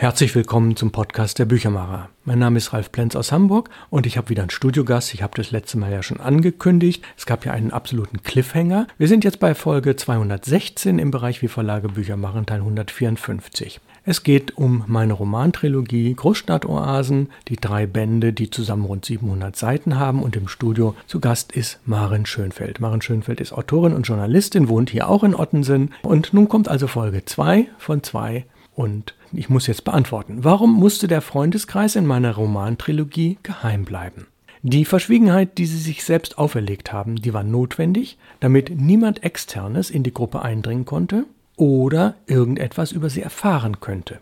Herzlich 0.00 0.32
willkommen 0.36 0.76
zum 0.76 0.92
Podcast 0.92 1.40
der 1.40 1.44
Büchermacher. 1.44 2.08
Mein 2.24 2.38
Name 2.38 2.58
ist 2.58 2.72
Ralf 2.72 2.92
Plenz 2.92 3.16
aus 3.16 3.32
Hamburg 3.32 3.68
und 3.90 4.06
ich 4.06 4.16
habe 4.16 4.28
wieder 4.28 4.42
einen 4.42 4.50
Studiogast. 4.50 5.12
Ich 5.12 5.24
habe 5.24 5.32
das 5.34 5.50
letzte 5.50 5.76
Mal 5.76 5.90
ja 5.90 6.04
schon 6.04 6.20
angekündigt. 6.20 7.02
Es 7.16 7.26
gab 7.26 7.44
ja 7.44 7.50
einen 7.50 7.72
absoluten 7.72 8.22
Cliffhanger. 8.22 8.86
Wir 8.96 9.08
sind 9.08 9.24
jetzt 9.24 9.40
bei 9.40 9.56
Folge 9.56 9.96
216 9.96 11.00
im 11.00 11.10
Bereich 11.10 11.42
Wie 11.42 11.48
Verlage 11.48 11.88
Bücher 11.88 12.16
machen, 12.16 12.46
Teil 12.46 12.60
154. 12.60 13.80
Es 14.04 14.22
geht 14.22 14.56
um 14.56 14.84
meine 14.86 15.14
Romantrilogie 15.14 16.14
Großstadtoasen, 16.14 17.30
die 17.48 17.56
drei 17.56 17.86
Bände, 17.86 18.32
die 18.32 18.50
zusammen 18.50 18.84
rund 18.84 19.04
700 19.04 19.56
Seiten 19.56 19.98
haben 19.98 20.22
und 20.22 20.36
im 20.36 20.46
Studio 20.46 20.94
zu 21.08 21.18
Gast 21.18 21.50
ist 21.50 21.80
Maren 21.86 22.24
Schönfeld. 22.24 22.78
Maren 22.78 23.02
Schönfeld 23.02 23.40
ist 23.40 23.52
Autorin 23.52 23.94
und 23.94 24.06
Journalistin, 24.06 24.68
wohnt 24.68 24.90
hier 24.90 25.08
auch 25.08 25.24
in 25.24 25.34
Ottensen 25.34 25.92
und 26.02 26.32
nun 26.32 26.48
kommt 26.48 26.68
also 26.68 26.86
Folge 26.86 27.24
2 27.24 27.66
von 27.78 28.04
2 28.04 28.44
und 28.78 29.16
ich 29.32 29.48
muss 29.48 29.66
jetzt 29.66 29.82
beantworten. 29.82 30.44
Warum 30.44 30.72
musste 30.72 31.08
der 31.08 31.20
Freundeskreis 31.20 31.96
in 31.96 32.06
meiner 32.06 32.36
Romantrilogie 32.36 33.36
geheim 33.42 33.84
bleiben? 33.84 34.28
Die 34.62 34.84
Verschwiegenheit, 34.84 35.58
die 35.58 35.66
sie 35.66 35.78
sich 35.78 36.04
selbst 36.04 36.38
auferlegt 36.38 36.92
haben, 36.92 37.16
die 37.16 37.34
war 37.34 37.42
notwendig, 37.42 38.18
damit 38.38 38.70
niemand 38.70 39.24
Externes 39.24 39.90
in 39.90 40.04
die 40.04 40.14
Gruppe 40.14 40.42
eindringen 40.42 40.84
konnte 40.84 41.26
oder 41.56 42.14
irgendetwas 42.28 42.92
über 42.92 43.10
sie 43.10 43.20
erfahren 43.20 43.80
könnte. 43.80 44.20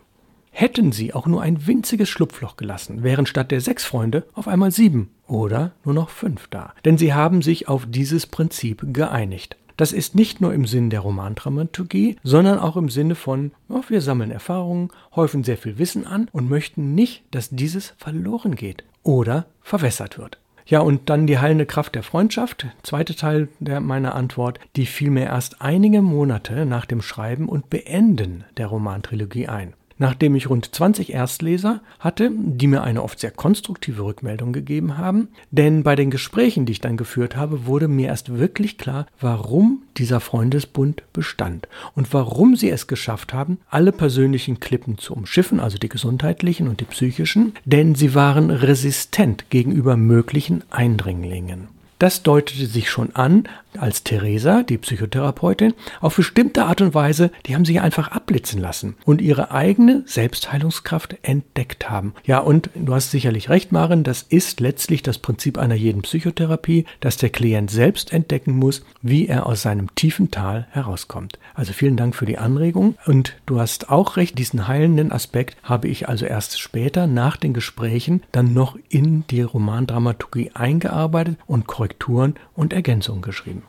Hätten 0.53 0.91
sie 0.91 1.13
auch 1.13 1.27
nur 1.27 1.43
ein 1.43 1.67
winziges 1.67 2.09
Schlupfloch 2.09 2.57
gelassen, 2.57 3.03
wären 3.03 3.27
statt 3.27 3.51
der 3.51 3.61
sechs 3.61 3.85
Freunde 3.85 4.25
auf 4.33 4.49
einmal 4.49 4.71
sieben 4.71 5.11
oder 5.27 5.73
nur 5.85 5.93
noch 5.93 6.09
fünf 6.09 6.49
da. 6.49 6.73
Denn 6.87 6.97
sie 6.97 7.13
haben 7.13 7.43
sich 7.43 7.69
auf 7.69 7.85
dieses 7.87 8.27
Prinzip 8.27 8.83
geeinigt. 8.95 9.59
Das 9.77 9.93
ist 9.93 10.15
nicht 10.15 10.41
nur 10.41 10.55
im 10.55 10.67
Sinn 10.67 10.89
der 10.89 11.01
Romandramaturgie, 11.01 12.17
sondern 12.23 12.59
auch 12.59 12.77
im 12.77 12.89
Sinne 12.89 13.15
von, 13.15 13.53
oh, 13.69 13.83
wir 13.89 14.01
sammeln 14.01 14.31
Erfahrungen, 14.31 14.91
häufen 15.15 15.45
sehr 15.45 15.59
viel 15.59 15.79
Wissen 15.79 16.07
an 16.07 16.29
und 16.33 16.49
möchten 16.49 16.95
nicht, 16.95 17.25
dass 17.31 17.51
dieses 17.51 17.95
verloren 17.99 18.55
geht 18.55 18.85
oder 19.03 19.47
verwässert 19.61 20.19
wird. 20.19 20.39
Ja, 20.65 20.81
und 20.81 21.11
dann 21.11 21.27
die 21.27 21.39
heilende 21.39 21.67
Kraft 21.67 21.95
der 21.95 22.03
Freundschaft, 22.03 22.67
zweite 22.83 23.15
Teil 23.15 23.49
der, 23.61 23.81
meiner 23.81 24.15
Antwort, 24.15 24.59
die 24.75 24.87
fiel 24.87 25.11
mir 25.11 25.27
erst 25.27 25.63
einige 25.63 26.03
Monate 26.03 26.67
nach 26.67 26.87
dem 26.87 27.03
Schreiben 27.03 27.49
und 27.49 27.71
Beenden 27.71 28.45
der 28.57 28.67
Romantrilogie 28.67 29.47
ein 29.47 29.75
nachdem 29.99 30.35
ich 30.35 30.51
rund 30.51 30.75
20 30.75 31.13
Erstleser 31.13 31.81
hatte, 31.99 32.31
die 32.33 32.67
mir 32.67 32.83
eine 32.83 33.03
oft 33.03 33.19
sehr 33.21 33.31
konstruktive 33.31 34.03
Rückmeldung 34.03 34.53
gegeben 34.53 34.99
haben. 34.99 35.29
Denn 35.51 35.83
bei 35.83 35.97
den 35.97 36.11
Gesprächen, 36.11 36.67
die 36.67 36.73
ich 36.73 36.81
dann 36.81 36.97
geführt 36.97 37.37
habe, 37.37 37.67
wurde 37.67 37.89
mir 37.89 38.09
erst 38.09 38.39
wirklich 38.39 38.79
klar, 38.79 39.07
warum 39.21 39.83
dieser 39.97 40.21
Freundesbund 40.21 41.03
bestand 41.13 41.69
und 41.95 42.13
warum 42.13 42.57
sie 42.57 42.71
es 42.71 42.87
geschafft 42.87 43.33
haben, 43.33 43.59
alle 43.69 43.93
persönlichen 43.93 44.61
Klippen 44.61 44.99
zu 44.99 45.15
umschiffen, 45.15 45.61
also 45.61 45.79
die 45.79 45.89
gesundheitlichen 45.89 46.69
und 46.69 46.81
die 46.81 46.85
psychischen, 46.85 47.55
denn 47.65 47.95
sie 47.95 48.15
waren 48.15 48.51
resistent 48.51 49.51
gegenüber 49.51 49.97
möglichen 49.97 50.63
Eindringlingen. 50.71 51.76
Das 51.99 52.23
deutete 52.23 52.67
sich 52.67 52.91
schon 52.91 53.17
an, 53.17 53.49
als 53.79 54.05
Theresa, 54.05 54.63
die 54.63 54.79
Psychotherapeutin, 54.79 55.75
auf 56.01 56.17
bestimmte 56.17 56.65
Art 56.65 56.81
und 56.81 56.95
Weise, 56.95 57.31
die 57.47 57.55
haben 57.55 57.65
sich 57.65 57.81
einfach 57.81 58.09
abblitzen 58.09 58.61
lassen 58.61 58.97
und 59.05 59.21
ihre 59.21 59.51
eigene 59.51 60.03
Selbstheilungskraft 60.07 61.17
entdeckt 61.23 61.89
haben. 61.91 62.15
Ja, 62.25 62.39
und 62.39 62.71
du 62.75 62.95
hast 62.95 63.11
sicherlich 63.11 63.49
recht, 63.49 63.73
Maren, 63.73 64.05
das 64.05 64.23
ist 64.23 64.61
letztlich 64.61 65.03
das 65.03 65.19
Prinzip 65.19 65.59
einer 65.59 65.75
jeden 65.75 66.03
Psychotherapie, 66.03 66.85
dass 67.01 67.17
der 67.17 67.31
Klient 67.31 67.71
selbst 67.71 68.13
entdecken 68.13 68.53
muss, 68.53 68.85
wie 69.03 69.27
er 69.27 69.47
aus 69.47 69.63
seinem 69.63 69.95
tiefen 69.95 70.31
Tal 70.31 70.67
herauskommt. 70.71 71.39
Also 71.55 71.73
vielen 71.73 71.97
Dank 71.97 72.15
für 72.15 72.27
die 72.27 72.39
Anregung 72.39 72.97
und 73.07 73.37
du 73.47 73.61
hast 73.61 73.91
auch 73.91 74.17
recht, 74.17 74.39
diesen 74.39 74.69
heilenden 74.69 75.13
Aspekt 75.13 75.57
habe 75.63 75.89
ich 75.89 76.09
also 76.09 76.27
erst 76.27 76.61
später 76.61 77.07
nach 77.07 77.37
den 77.37 77.55
Gesprächen 77.55 78.23
dann 78.33 78.53
noch 78.53 78.77
in 78.89 79.25
die 79.29 79.43
Romandramaturgie 79.43 80.51
eingearbeitet 80.55 81.39
und 81.47 81.67
Korrekturen 81.87 82.35
und 82.55 82.73
Ergänzungen 82.73 83.23
geschrieben. 83.23 83.63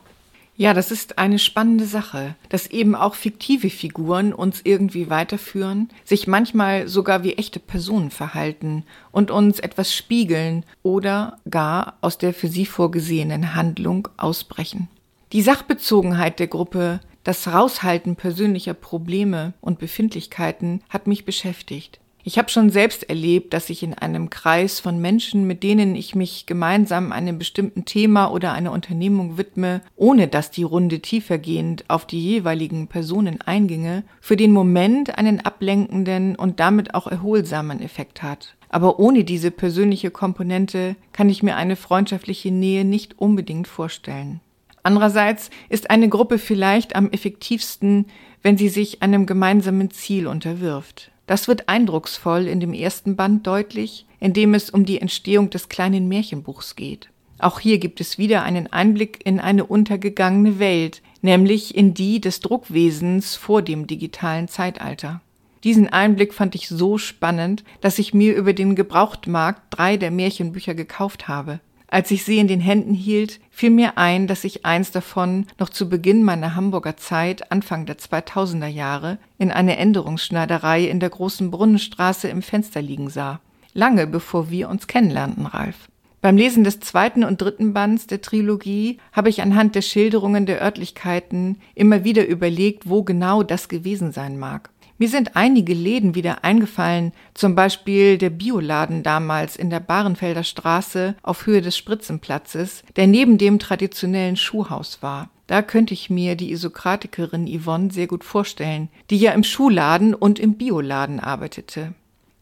Ja, 0.56 0.74
das 0.74 0.90
ist 0.90 1.18
eine 1.18 1.38
spannende 1.38 1.86
Sache, 1.86 2.34
dass 2.48 2.66
eben 2.66 2.96
auch 2.96 3.14
fiktive 3.14 3.70
Figuren 3.70 4.32
uns 4.32 4.60
irgendwie 4.64 5.08
weiterführen, 5.08 5.88
sich 6.04 6.26
manchmal 6.26 6.88
sogar 6.88 7.22
wie 7.22 7.34
echte 7.34 7.60
Personen 7.60 8.10
verhalten 8.10 8.82
und 9.12 9.30
uns 9.30 9.60
etwas 9.60 9.94
spiegeln 9.94 10.64
oder 10.82 11.38
gar 11.48 11.96
aus 12.00 12.18
der 12.18 12.34
für 12.34 12.48
sie 12.48 12.66
vorgesehenen 12.66 13.54
Handlung 13.54 14.08
ausbrechen. 14.16 14.88
Die 15.32 15.42
Sachbezogenheit 15.42 16.40
der 16.40 16.48
Gruppe, 16.48 16.98
das 17.22 17.46
Raushalten 17.46 18.16
persönlicher 18.16 18.74
Probleme 18.74 19.54
und 19.60 19.78
Befindlichkeiten 19.78 20.82
hat 20.88 21.06
mich 21.06 21.24
beschäftigt. 21.24 22.00
Ich 22.24 22.36
habe 22.36 22.50
schon 22.50 22.68
selbst 22.68 23.08
erlebt, 23.08 23.54
dass 23.54 23.70
ich 23.70 23.82
in 23.82 23.94
einem 23.94 24.28
Kreis 24.28 24.80
von 24.80 25.00
Menschen, 25.00 25.46
mit 25.46 25.62
denen 25.62 25.94
ich 25.94 26.14
mich 26.14 26.46
gemeinsam 26.46 27.12
einem 27.12 27.38
bestimmten 27.38 27.84
Thema 27.84 28.30
oder 28.32 28.52
einer 28.52 28.72
Unternehmung 28.72 29.38
widme, 29.38 29.80
ohne 29.96 30.28
dass 30.28 30.50
die 30.50 30.64
Runde 30.64 31.00
tiefergehend 31.00 31.84
auf 31.88 32.06
die 32.06 32.20
jeweiligen 32.20 32.88
Personen 32.88 33.40
einginge, 33.40 34.02
für 34.20 34.36
den 34.36 34.52
Moment 34.52 35.16
einen 35.16 35.40
ablenkenden 35.40 36.36
und 36.36 36.60
damit 36.60 36.94
auch 36.94 37.06
erholsamen 37.06 37.80
Effekt 37.80 38.22
hat. 38.22 38.56
Aber 38.68 38.98
ohne 38.98 39.24
diese 39.24 39.50
persönliche 39.50 40.10
Komponente 40.10 40.96
kann 41.12 41.30
ich 41.30 41.42
mir 41.42 41.56
eine 41.56 41.76
freundschaftliche 41.76 42.50
Nähe 42.50 42.84
nicht 42.84 43.18
unbedingt 43.18 43.68
vorstellen. 43.68 44.40
Andererseits 44.82 45.50
ist 45.68 45.90
eine 45.90 46.08
Gruppe 46.08 46.38
vielleicht 46.38 46.94
am 46.94 47.10
effektivsten, 47.10 48.06
wenn 48.42 48.58
sie 48.58 48.68
sich 48.68 49.02
einem 49.02 49.26
gemeinsamen 49.26 49.90
Ziel 49.90 50.26
unterwirft. 50.26 51.10
Das 51.28 51.46
wird 51.46 51.68
eindrucksvoll 51.68 52.46
in 52.46 52.58
dem 52.58 52.72
ersten 52.72 53.14
Band 53.14 53.46
deutlich, 53.46 54.06
in 54.18 54.32
dem 54.32 54.54
es 54.54 54.70
um 54.70 54.86
die 54.86 54.98
Entstehung 54.98 55.50
des 55.50 55.68
kleinen 55.68 56.08
Märchenbuchs 56.08 56.74
geht. 56.74 57.10
Auch 57.38 57.60
hier 57.60 57.78
gibt 57.78 58.00
es 58.00 58.16
wieder 58.16 58.42
einen 58.44 58.72
Einblick 58.72 59.20
in 59.24 59.38
eine 59.38 59.66
untergegangene 59.66 60.58
Welt, 60.58 61.02
nämlich 61.20 61.76
in 61.76 61.92
die 61.92 62.18
des 62.20 62.40
Druckwesens 62.40 63.36
vor 63.36 63.60
dem 63.60 63.86
digitalen 63.86 64.48
Zeitalter. 64.48 65.20
Diesen 65.64 65.90
Einblick 65.90 66.32
fand 66.32 66.54
ich 66.54 66.66
so 66.66 66.96
spannend, 66.96 67.62
dass 67.82 67.98
ich 67.98 68.14
mir 68.14 68.34
über 68.34 68.54
den 68.54 68.74
Gebrauchtmarkt 68.74 69.62
drei 69.68 69.98
der 69.98 70.10
Märchenbücher 70.10 70.74
gekauft 70.74 71.28
habe. 71.28 71.60
Als 71.90 72.10
ich 72.10 72.22
sie 72.22 72.38
in 72.38 72.48
den 72.48 72.60
Händen 72.60 72.92
hielt, 72.92 73.40
fiel 73.50 73.70
mir 73.70 73.96
ein, 73.96 74.26
dass 74.26 74.44
ich 74.44 74.66
eins 74.66 74.90
davon 74.90 75.46
noch 75.58 75.70
zu 75.70 75.88
Beginn 75.88 76.22
meiner 76.22 76.54
Hamburger 76.54 76.98
Zeit, 76.98 77.50
Anfang 77.50 77.86
der 77.86 77.96
2000er 77.96 78.66
Jahre, 78.66 79.16
in 79.38 79.50
einer 79.50 79.78
Änderungsschneiderei 79.78 80.84
in 80.84 81.00
der 81.00 81.08
großen 81.08 81.50
Brunnenstraße 81.50 82.28
im 82.28 82.42
Fenster 82.42 82.82
liegen 82.82 83.08
sah. 83.08 83.40
Lange 83.72 84.06
bevor 84.06 84.50
wir 84.50 84.68
uns 84.68 84.86
kennenlernten, 84.86 85.46
Ralf. 85.46 85.88
Beim 86.20 86.36
Lesen 86.36 86.62
des 86.62 86.80
zweiten 86.80 87.24
und 87.24 87.40
dritten 87.40 87.72
Bands 87.72 88.06
der 88.06 88.20
Trilogie 88.20 88.98
habe 89.12 89.30
ich 89.30 89.40
anhand 89.40 89.74
der 89.74 89.82
Schilderungen 89.82 90.44
der 90.44 90.60
Örtlichkeiten 90.60 91.58
immer 91.74 92.04
wieder 92.04 92.26
überlegt, 92.26 92.88
wo 92.88 93.02
genau 93.02 93.42
das 93.42 93.68
gewesen 93.68 94.12
sein 94.12 94.36
mag. 94.38 94.68
Mir 95.00 95.08
sind 95.08 95.36
einige 95.36 95.74
Läden 95.74 96.16
wieder 96.16 96.42
eingefallen, 96.42 97.12
zum 97.32 97.54
Beispiel 97.54 98.18
der 98.18 98.30
Bioladen 98.30 99.04
damals 99.04 99.54
in 99.54 99.70
der 99.70 99.78
Bahrenfelder 99.78 100.42
Straße 100.42 101.14
auf 101.22 101.46
Höhe 101.46 101.62
des 101.62 101.76
Spritzenplatzes, 101.76 102.82
der 102.96 103.06
neben 103.06 103.38
dem 103.38 103.60
traditionellen 103.60 104.36
Schuhhaus 104.36 104.98
war. 105.00 105.30
Da 105.46 105.62
könnte 105.62 105.94
ich 105.94 106.10
mir 106.10 106.34
die 106.34 106.50
Isokratikerin 106.50 107.46
Yvonne 107.46 107.92
sehr 107.92 108.08
gut 108.08 108.24
vorstellen, 108.24 108.88
die 109.08 109.18
ja 109.18 109.30
im 109.32 109.44
Schuhladen 109.44 110.14
und 110.14 110.40
im 110.40 110.54
Bioladen 110.54 111.20
arbeitete. 111.20 111.94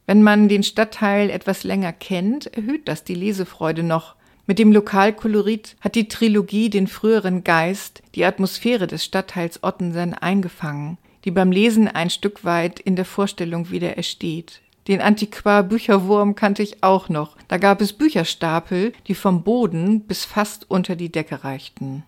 Wenn 0.06 0.22
man 0.22 0.48
den 0.48 0.62
Stadtteil 0.62 1.28
etwas 1.28 1.62
länger 1.62 1.92
kennt, 1.92 2.46
erhöht 2.56 2.88
das 2.88 3.04
die 3.04 3.14
Lesefreude 3.14 3.82
noch. 3.82 4.14
Mit 4.46 4.58
dem 4.58 4.72
Lokalkolorit 4.72 5.76
hat 5.80 5.94
die 5.94 6.08
Trilogie 6.08 6.70
den 6.70 6.86
früheren 6.86 7.44
Geist, 7.44 8.02
die 8.14 8.24
Atmosphäre 8.24 8.86
des 8.86 9.04
Stadtteils 9.04 9.62
Ottensen 9.62 10.14
eingefangen 10.14 10.96
die 11.26 11.32
beim 11.32 11.50
Lesen 11.50 11.88
ein 11.88 12.09
Stück 12.09 12.44
weit 12.44 12.81
in 12.81 12.97
der 12.97 13.04
Vorstellung 13.04 13.70
wieder 13.70 13.97
ersteht. 13.97 14.62
Den 14.86 15.00
Antiquar 15.00 15.65
Bücherwurm 15.65 16.36
kannte 16.36 16.62
ich 16.62 16.84
auch 16.84 17.09
noch. 17.09 17.36
Da 17.48 17.59
gab 17.59 17.80
es 17.80 17.92
Bücherstapel, 17.92 18.92
die 19.09 19.16
vom 19.16 19.42
Boden 19.42 20.03
bis 20.03 20.24
fast 20.24 20.71
unter 20.71 20.95
die 20.95 21.10
Decke 21.10 21.42
reichten. 21.42 22.04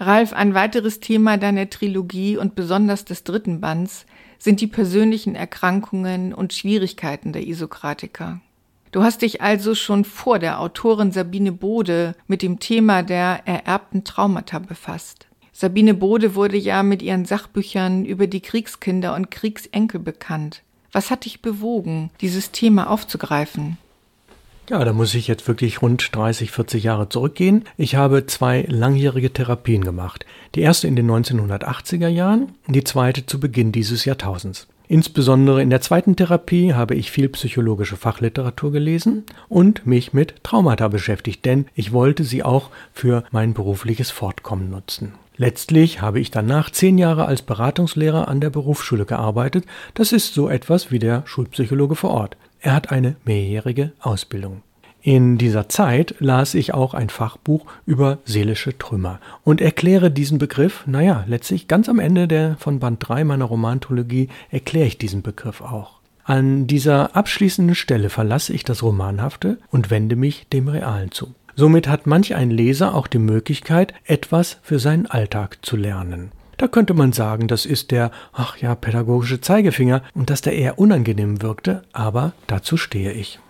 Ralf, 0.00 0.32
ein 0.32 0.54
weiteres 0.54 1.00
Thema 1.00 1.36
deiner 1.36 1.68
Trilogie 1.68 2.38
und 2.38 2.54
besonders 2.54 3.04
des 3.04 3.24
dritten 3.24 3.60
Bands 3.60 4.06
sind 4.38 4.62
die 4.62 4.66
persönlichen 4.66 5.34
Erkrankungen 5.34 6.32
und 6.32 6.54
Schwierigkeiten 6.54 7.34
der 7.34 7.46
Isokratiker. 7.46 8.40
Du 8.90 9.02
hast 9.02 9.20
dich 9.20 9.42
also 9.42 9.74
schon 9.74 10.04
vor 10.04 10.38
der 10.38 10.60
Autorin 10.60 11.12
Sabine 11.12 11.52
Bode 11.52 12.14
mit 12.26 12.40
dem 12.40 12.58
Thema 12.58 13.02
der 13.02 13.42
ererbten 13.46 14.04
Traumata 14.04 14.58
befasst. 14.58 15.28
Sabine 15.52 15.94
Bode 15.94 16.34
wurde 16.34 16.56
ja 16.56 16.82
mit 16.82 17.02
ihren 17.02 17.24
Sachbüchern 17.24 18.04
über 18.04 18.26
die 18.26 18.40
Kriegskinder 18.40 19.14
und 19.14 19.30
Kriegsenkel 19.30 20.00
bekannt. 20.00 20.62
Was 20.92 21.10
hat 21.10 21.24
dich 21.24 21.42
bewogen, 21.42 22.10
dieses 22.20 22.50
Thema 22.52 22.90
aufzugreifen? 22.90 23.78
Ja, 24.70 24.84
da 24.84 24.92
muss 24.92 25.14
ich 25.14 25.28
jetzt 25.28 25.48
wirklich 25.48 25.82
rund 25.82 26.14
30, 26.14 26.50
40 26.50 26.84
Jahre 26.84 27.08
zurückgehen. 27.08 27.64
Ich 27.76 27.96
habe 27.96 28.26
zwei 28.26 28.64
langjährige 28.68 29.32
Therapien 29.32 29.84
gemacht. 29.84 30.24
Die 30.54 30.60
erste 30.60 30.86
in 30.86 30.96
den 30.96 31.10
1980er 31.10 32.08
Jahren, 32.08 32.52
die 32.68 32.84
zweite 32.84 33.26
zu 33.26 33.40
Beginn 33.40 33.72
dieses 33.72 34.04
Jahrtausends. 34.04 34.68
Insbesondere 34.92 35.62
in 35.62 35.70
der 35.70 35.80
zweiten 35.80 36.16
Therapie 36.16 36.74
habe 36.74 36.94
ich 36.94 37.10
viel 37.10 37.30
psychologische 37.30 37.96
Fachliteratur 37.96 38.72
gelesen 38.72 39.24
und 39.48 39.86
mich 39.86 40.12
mit 40.12 40.44
Traumata 40.44 40.88
beschäftigt, 40.88 41.46
denn 41.46 41.64
ich 41.74 41.94
wollte 41.94 42.24
sie 42.24 42.42
auch 42.42 42.68
für 42.92 43.24
mein 43.30 43.54
berufliches 43.54 44.10
Fortkommen 44.10 44.68
nutzen. 44.68 45.14
Letztlich 45.38 46.02
habe 46.02 46.20
ich 46.20 46.30
danach 46.30 46.68
zehn 46.68 46.98
Jahre 46.98 47.24
als 47.24 47.40
Beratungslehrer 47.40 48.28
an 48.28 48.42
der 48.42 48.50
Berufsschule 48.50 49.06
gearbeitet. 49.06 49.64
Das 49.94 50.12
ist 50.12 50.34
so 50.34 50.50
etwas 50.50 50.90
wie 50.90 50.98
der 50.98 51.22
Schulpsychologe 51.24 51.94
vor 51.96 52.10
Ort. 52.10 52.36
Er 52.60 52.74
hat 52.74 52.90
eine 52.90 53.16
mehrjährige 53.24 53.92
Ausbildung. 53.98 54.60
In 55.04 55.36
dieser 55.36 55.68
Zeit 55.68 56.14
las 56.20 56.54
ich 56.54 56.74
auch 56.74 56.94
ein 56.94 57.08
Fachbuch 57.08 57.66
über 57.86 58.18
seelische 58.24 58.78
Trümmer 58.78 59.18
und 59.42 59.60
erkläre 59.60 60.12
diesen 60.12 60.38
Begriff, 60.38 60.84
naja, 60.86 61.24
letztlich 61.26 61.66
ganz 61.66 61.88
am 61.88 61.98
Ende 61.98 62.28
der 62.28 62.56
von 62.60 62.78
Band 62.78 62.98
3 63.00 63.24
meiner 63.24 63.46
Romanthologie 63.46 64.28
erkläre 64.50 64.86
ich 64.86 64.98
diesen 64.98 65.22
Begriff 65.22 65.60
auch. 65.60 65.98
An 66.22 66.68
dieser 66.68 67.16
abschließenden 67.16 67.74
Stelle 67.74 68.10
verlasse 68.10 68.52
ich 68.52 68.62
das 68.62 68.84
Romanhafte 68.84 69.58
und 69.72 69.90
wende 69.90 70.14
mich 70.14 70.46
dem 70.52 70.68
Realen 70.68 71.10
zu. 71.10 71.34
Somit 71.56 71.88
hat 71.88 72.06
manch 72.06 72.36
ein 72.36 72.52
Leser 72.52 72.94
auch 72.94 73.08
die 73.08 73.18
Möglichkeit, 73.18 73.94
etwas 74.04 74.58
für 74.62 74.78
seinen 74.78 75.06
Alltag 75.06 75.58
zu 75.62 75.76
lernen. 75.76 76.30
Da 76.58 76.68
könnte 76.68 76.94
man 76.94 77.12
sagen, 77.12 77.48
das 77.48 77.66
ist 77.66 77.90
der, 77.90 78.12
ach 78.32 78.56
ja, 78.58 78.76
pädagogische 78.76 79.40
Zeigefinger 79.40 80.02
und 80.14 80.30
dass 80.30 80.42
der 80.42 80.54
eher 80.54 80.78
unangenehm 80.78 81.42
wirkte, 81.42 81.82
aber 81.92 82.34
dazu 82.46 82.76
stehe 82.76 83.10
ich. 83.10 83.40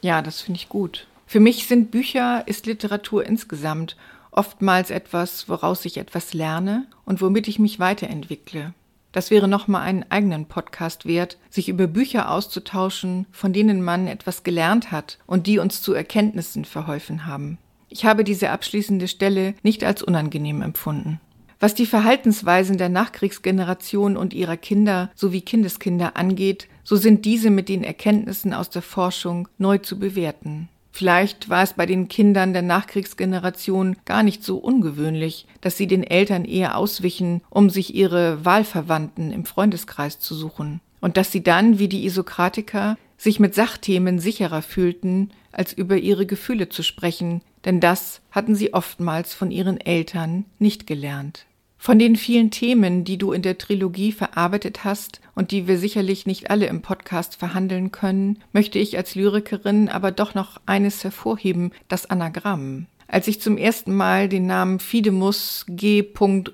Ja, 0.00 0.22
das 0.22 0.40
finde 0.40 0.58
ich 0.58 0.68
gut. 0.68 1.06
Für 1.26 1.40
mich 1.40 1.66
sind 1.66 1.90
Bücher, 1.90 2.46
ist 2.46 2.66
Literatur 2.66 3.24
insgesamt 3.24 3.96
oftmals 4.32 4.90
etwas, 4.90 5.48
woraus 5.48 5.84
ich 5.84 5.96
etwas 5.96 6.34
lerne 6.34 6.86
und 7.04 7.20
womit 7.20 7.48
ich 7.48 7.58
mich 7.58 7.78
weiterentwickle. 7.78 8.74
Das 9.12 9.30
wäre 9.30 9.48
nochmal 9.48 9.82
einen 9.82 10.04
eigenen 10.08 10.46
Podcast 10.46 11.04
wert, 11.04 11.36
sich 11.48 11.68
über 11.68 11.88
Bücher 11.88 12.30
auszutauschen, 12.30 13.26
von 13.32 13.52
denen 13.52 13.82
man 13.82 14.06
etwas 14.06 14.44
gelernt 14.44 14.92
hat 14.92 15.18
und 15.26 15.48
die 15.48 15.58
uns 15.58 15.82
zu 15.82 15.92
Erkenntnissen 15.92 16.64
verholfen 16.64 17.26
haben. 17.26 17.58
Ich 17.88 18.04
habe 18.04 18.22
diese 18.22 18.50
abschließende 18.50 19.08
Stelle 19.08 19.54
nicht 19.62 19.82
als 19.82 20.02
unangenehm 20.02 20.62
empfunden. 20.62 21.20
Was 21.62 21.74
die 21.74 21.84
Verhaltensweisen 21.84 22.78
der 22.78 22.88
Nachkriegsgeneration 22.88 24.16
und 24.16 24.32
ihrer 24.32 24.56
Kinder 24.56 25.10
sowie 25.14 25.42
Kindeskinder 25.42 26.16
angeht, 26.16 26.68
so 26.84 26.96
sind 26.96 27.26
diese 27.26 27.50
mit 27.50 27.68
den 27.68 27.84
Erkenntnissen 27.84 28.54
aus 28.54 28.70
der 28.70 28.80
Forschung 28.80 29.46
neu 29.58 29.76
zu 29.76 29.98
bewerten. 29.98 30.70
Vielleicht 30.90 31.50
war 31.50 31.62
es 31.62 31.74
bei 31.74 31.84
den 31.84 32.08
Kindern 32.08 32.54
der 32.54 32.62
Nachkriegsgeneration 32.62 33.96
gar 34.06 34.22
nicht 34.22 34.42
so 34.42 34.56
ungewöhnlich, 34.56 35.46
dass 35.60 35.76
sie 35.76 35.86
den 35.86 36.02
Eltern 36.02 36.46
eher 36.46 36.78
auswichen, 36.78 37.42
um 37.50 37.68
sich 37.68 37.94
ihre 37.94 38.42
Wahlverwandten 38.42 39.30
im 39.30 39.44
Freundeskreis 39.44 40.18
zu 40.18 40.34
suchen, 40.34 40.80
und 41.02 41.18
dass 41.18 41.30
sie 41.30 41.42
dann, 41.42 41.78
wie 41.78 41.88
die 41.88 42.06
Isokratiker, 42.06 42.96
sich 43.18 43.38
mit 43.38 43.54
Sachthemen 43.54 44.18
sicherer 44.18 44.62
fühlten, 44.62 45.30
als 45.52 45.74
über 45.74 45.98
ihre 45.98 46.24
Gefühle 46.24 46.70
zu 46.70 46.82
sprechen, 46.82 47.42
denn 47.66 47.80
das 47.80 48.22
hatten 48.30 48.54
sie 48.54 48.72
oftmals 48.72 49.34
von 49.34 49.50
ihren 49.50 49.78
Eltern 49.78 50.46
nicht 50.58 50.86
gelernt. 50.86 51.46
Von 51.82 51.98
den 51.98 52.16
vielen 52.16 52.50
Themen, 52.50 53.04
die 53.04 53.16
du 53.16 53.32
in 53.32 53.40
der 53.40 53.56
Trilogie 53.56 54.12
verarbeitet 54.12 54.84
hast 54.84 55.22
und 55.34 55.50
die 55.50 55.66
wir 55.66 55.78
sicherlich 55.78 56.26
nicht 56.26 56.50
alle 56.50 56.66
im 56.66 56.82
Podcast 56.82 57.36
verhandeln 57.36 57.90
können, 57.90 58.38
möchte 58.52 58.78
ich 58.78 58.98
als 58.98 59.14
Lyrikerin 59.14 59.88
aber 59.88 60.12
doch 60.12 60.34
noch 60.34 60.60
eines 60.66 61.02
hervorheben, 61.04 61.72
das 61.88 62.04
Anagramm. 62.04 62.84
Als 63.08 63.28
ich 63.28 63.40
zum 63.40 63.56
ersten 63.56 63.96
Mal 63.96 64.28
den 64.28 64.44
Namen 64.44 64.78
Fidemus 64.78 65.64
G. 65.68 66.04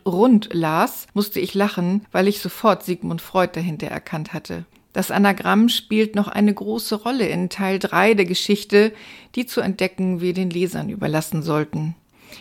Rund 0.06 0.50
las, 0.52 1.08
musste 1.12 1.40
ich 1.40 1.54
lachen, 1.54 2.06
weil 2.12 2.28
ich 2.28 2.38
sofort 2.38 2.84
Sigmund 2.84 3.20
Freud 3.20 3.50
dahinter 3.52 3.88
erkannt 3.88 4.32
hatte. 4.32 4.64
Das 4.92 5.10
Anagramm 5.10 5.68
spielt 5.68 6.14
noch 6.14 6.28
eine 6.28 6.54
große 6.54 7.02
Rolle 7.02 7.26
in 7.26 7.48
Teil 7.48 7.80
3 7.80 8.14
der 8.14 8.26
Geschichte, 8.26 8.92
die 9.34 9.44
zu 9.44 9.60
entdecken 9.60 10.20
wir 10.20 10.34
den 10.34 10.50
Lesern 10.50 10.88
überlassen 10.88 11.42
sollten. 11.42 11.96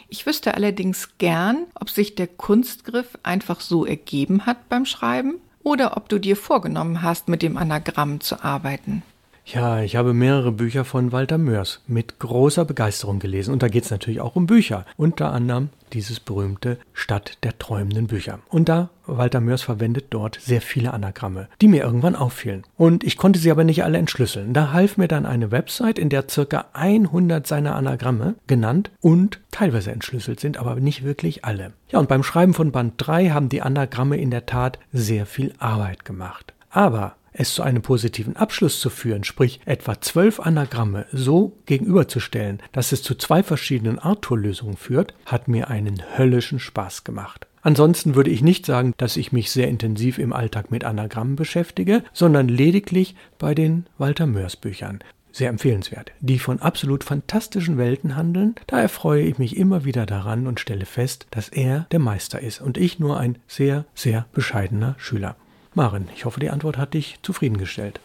Ich 0.10 0.26
wüsste 0.26 0.54
allerdings 0.56 1.18
gern, 1.18 1.66
ob 1.80 1.90
sich 1.90 2.16
der 2.16 2.28
Kunstgriff 2.28 3.18
einfach 3.24 3.62
so 3.62 3.86
ergeben 3.86 4.46
hat 4.46 4.70
beim 4.70 4.86
Schreiben 4.86 5.36
oder 5.64 5.98
ob 5.98 6.10
du 6.10 6.20
dir 6.20 6.36
vorgenommen 6.36 7.02
hast, 7.02 7.28
mit 7.28 7.42
dem 7.42 7.58
Anagramm 7.58 8.22
zu 8.22 8.44
arbeiten. 8.44 9.04
Ja, 9.48 9.82
ich 9.82 9.96
habe 9.96 10.16
mehrere 10.16 10.52
Bücher 10.52 10.86
von 10.86 11.12
Walter 11.12 11.38
Mörs 11.38 11.84
mit 11.86 12.18
großer 12.18 12.66
Begeisterung 12.66 13.20
gelesen. 13.20 13.54
Und 13.54 13.62
da 13.62 13.68
geht 13.68 13.84
es 13.84 13.92
natürlich 13.92 14.20
auch 14.20 14.36
um 14.36 14.48
Bücher. 14.48 14.86
Unter 14.98 15.32
anderem 15.32 15.70
dieses 15.94 16.20
berühmte 16.20 16.80
Stadt 16.94 17.38
der 17.44 17.58
träumenden 17.60 18.08
Bücher. 18.08 18.40
Und 18.50 18.70
da 18.70 18.90
Walter 19.06 19.42
Mörs 19.42 19.62
verwendet 19.62 20.08
dort 20.10 20.40
sehr 20.42 20.62
viele 20.62 20.94
Anagramme, 20.94 21.48
die 21.62 21.68
mir 21.68 21.84
irgendwann 21.84 22.16
auffielen. 22.16 22.64
Und 22.76 23.04
ich 23.04 23.18
konnte 23.18 23.40
sie 23.40 23.52
aber 23.52 23.64
nicht 23.64 23.84
alle 23.84 24.00
entschlüsseln. 24.00 24.54
Da 24.54 24.74
half 24.74 24.98
mir 24.98 25.08
dann 25.08 25.28
eine 25.28 25.52
Website, 25.52 26.00
in 26.00 26.10
der 26.10 26.26
circa 26.28 26.66
100 26.74 27.46
seiner 27.46 27.76
Anagramme 27.76 28.34
genannt 28.48 28.90
und 29.00 29.42
teilweise 29.52 29.92
entschlüsselt 29.92 30.40
sind, 30.40 30.58
aber 30.58 30.76
nicht 30.78 31.04
wirklich 31.04 31.46
alle. 31.46 31.74
Ja, 31.90 32.00
und 32.00 32.10
beim 32.10 32.24
Schreiben 32.24 32.56
von 32.56 32.72
Band 32.72 32.96
3 32.98 33.30
haben 33.30 33.50
die 33.50 33.62
Anagramme 33.62 34.18
in 34.18 34.32
der 34.32 34.48
Tat 34.48 34.80
sehr 34.92 35.28
viel 35.28 35.54
Arbeit 35.60 36.04
gemacht. 36.04 36.56
Aber 36.72 37.16
es 37.38 37.54
zu 37.54 37.64
einem 37.64 37.82
positiven 37.82 38.36
Abschluss 38.36 38.80
zu 38.80 38.90
führen, 38.90 39.24
sprich 39.24 39.60
etwa 39.66 40.02
zwölf 40.02 40.40
Anagramme 40.40 41.06
so 41.12 41.58
gegenüberzustellen, 41.66 42.62
dass 42.72 42.92
es 42.92 43.04
zu 43.04 43.16
zwei 43.16 43.44
verschiedenen 43.44 44.00
Arthur-Lösungen 44.00 44.78
führt, 44.78 45.14
hat 45.26 45.48
mir 45.48 45.70
einen 45.70 46.02
höllischen 46.18 46.60
Spaß 46.60 47.04
gemacht. 47.04 47.48
Ansonsten 47.62 48.14
würde 48.14 48.30
ich 48.30 48.44
nicht 48.44 48.66
sagen, 48.68 48.94
dass 48.98 49.18
ich 49.18 49.32
mich 49.32 49.50
sehr 49.50 49.68
intensiv 49.68 50.20
im 50.20 50.34
Alltag 50.34 50.70
mit 50.70 50.84
Anagrammen 50.84 51.36
beschäftige, 51.36 52.04
sondern 52.14 52.48
lediglich 52.48 53.16
bei 53.40 53.56
den 53.56 53.88
Walter 53.98 54.28
Mörs 54.28 54.56
Büchern. 54.56 55.00
Sehr 55.32 55.50
empfehlenswert, 55.50 56.12
die 56.22 56.38
von 56.38 56.62
absolut 56.62 57.04
fantastischen 57.04 57.78
Welten 57.78 58.16
handeln. 58.16 58.56
Da 58.68 58.80
erfreue 58.80 59.24
ich 59.24 59.38
mich 59.38 59.58
immer 59.58 59.84
wieder 59.84 60.06
daran 60.06 60.48
und 60.48 60.60
stelle 60.60 60.86
fest, 60.86 61.26
dass 61.32 61.50
er 61.50 61.88
der 61.92 62.00
Meister 62.00 62.40
ist 62.40 62.62
und 62.62 62.78
ich 62.78 63.00
nur 63.00 63.20
ein 63.20 63.40
sehr, 63.48 63.86
sehr 63.96 64.28
bescheidener 64.32 64.96
Schüler. 64.98 65.36
Maren, 65.76 66.08
ich 66.16 66.26
hoffe, 66.26 66.40
die 66.40 66.50
Antwort 66.50 66.78
hat 66.78 66.94
dich 66.94 67.20
zufriedengestellt. 67.22 68.00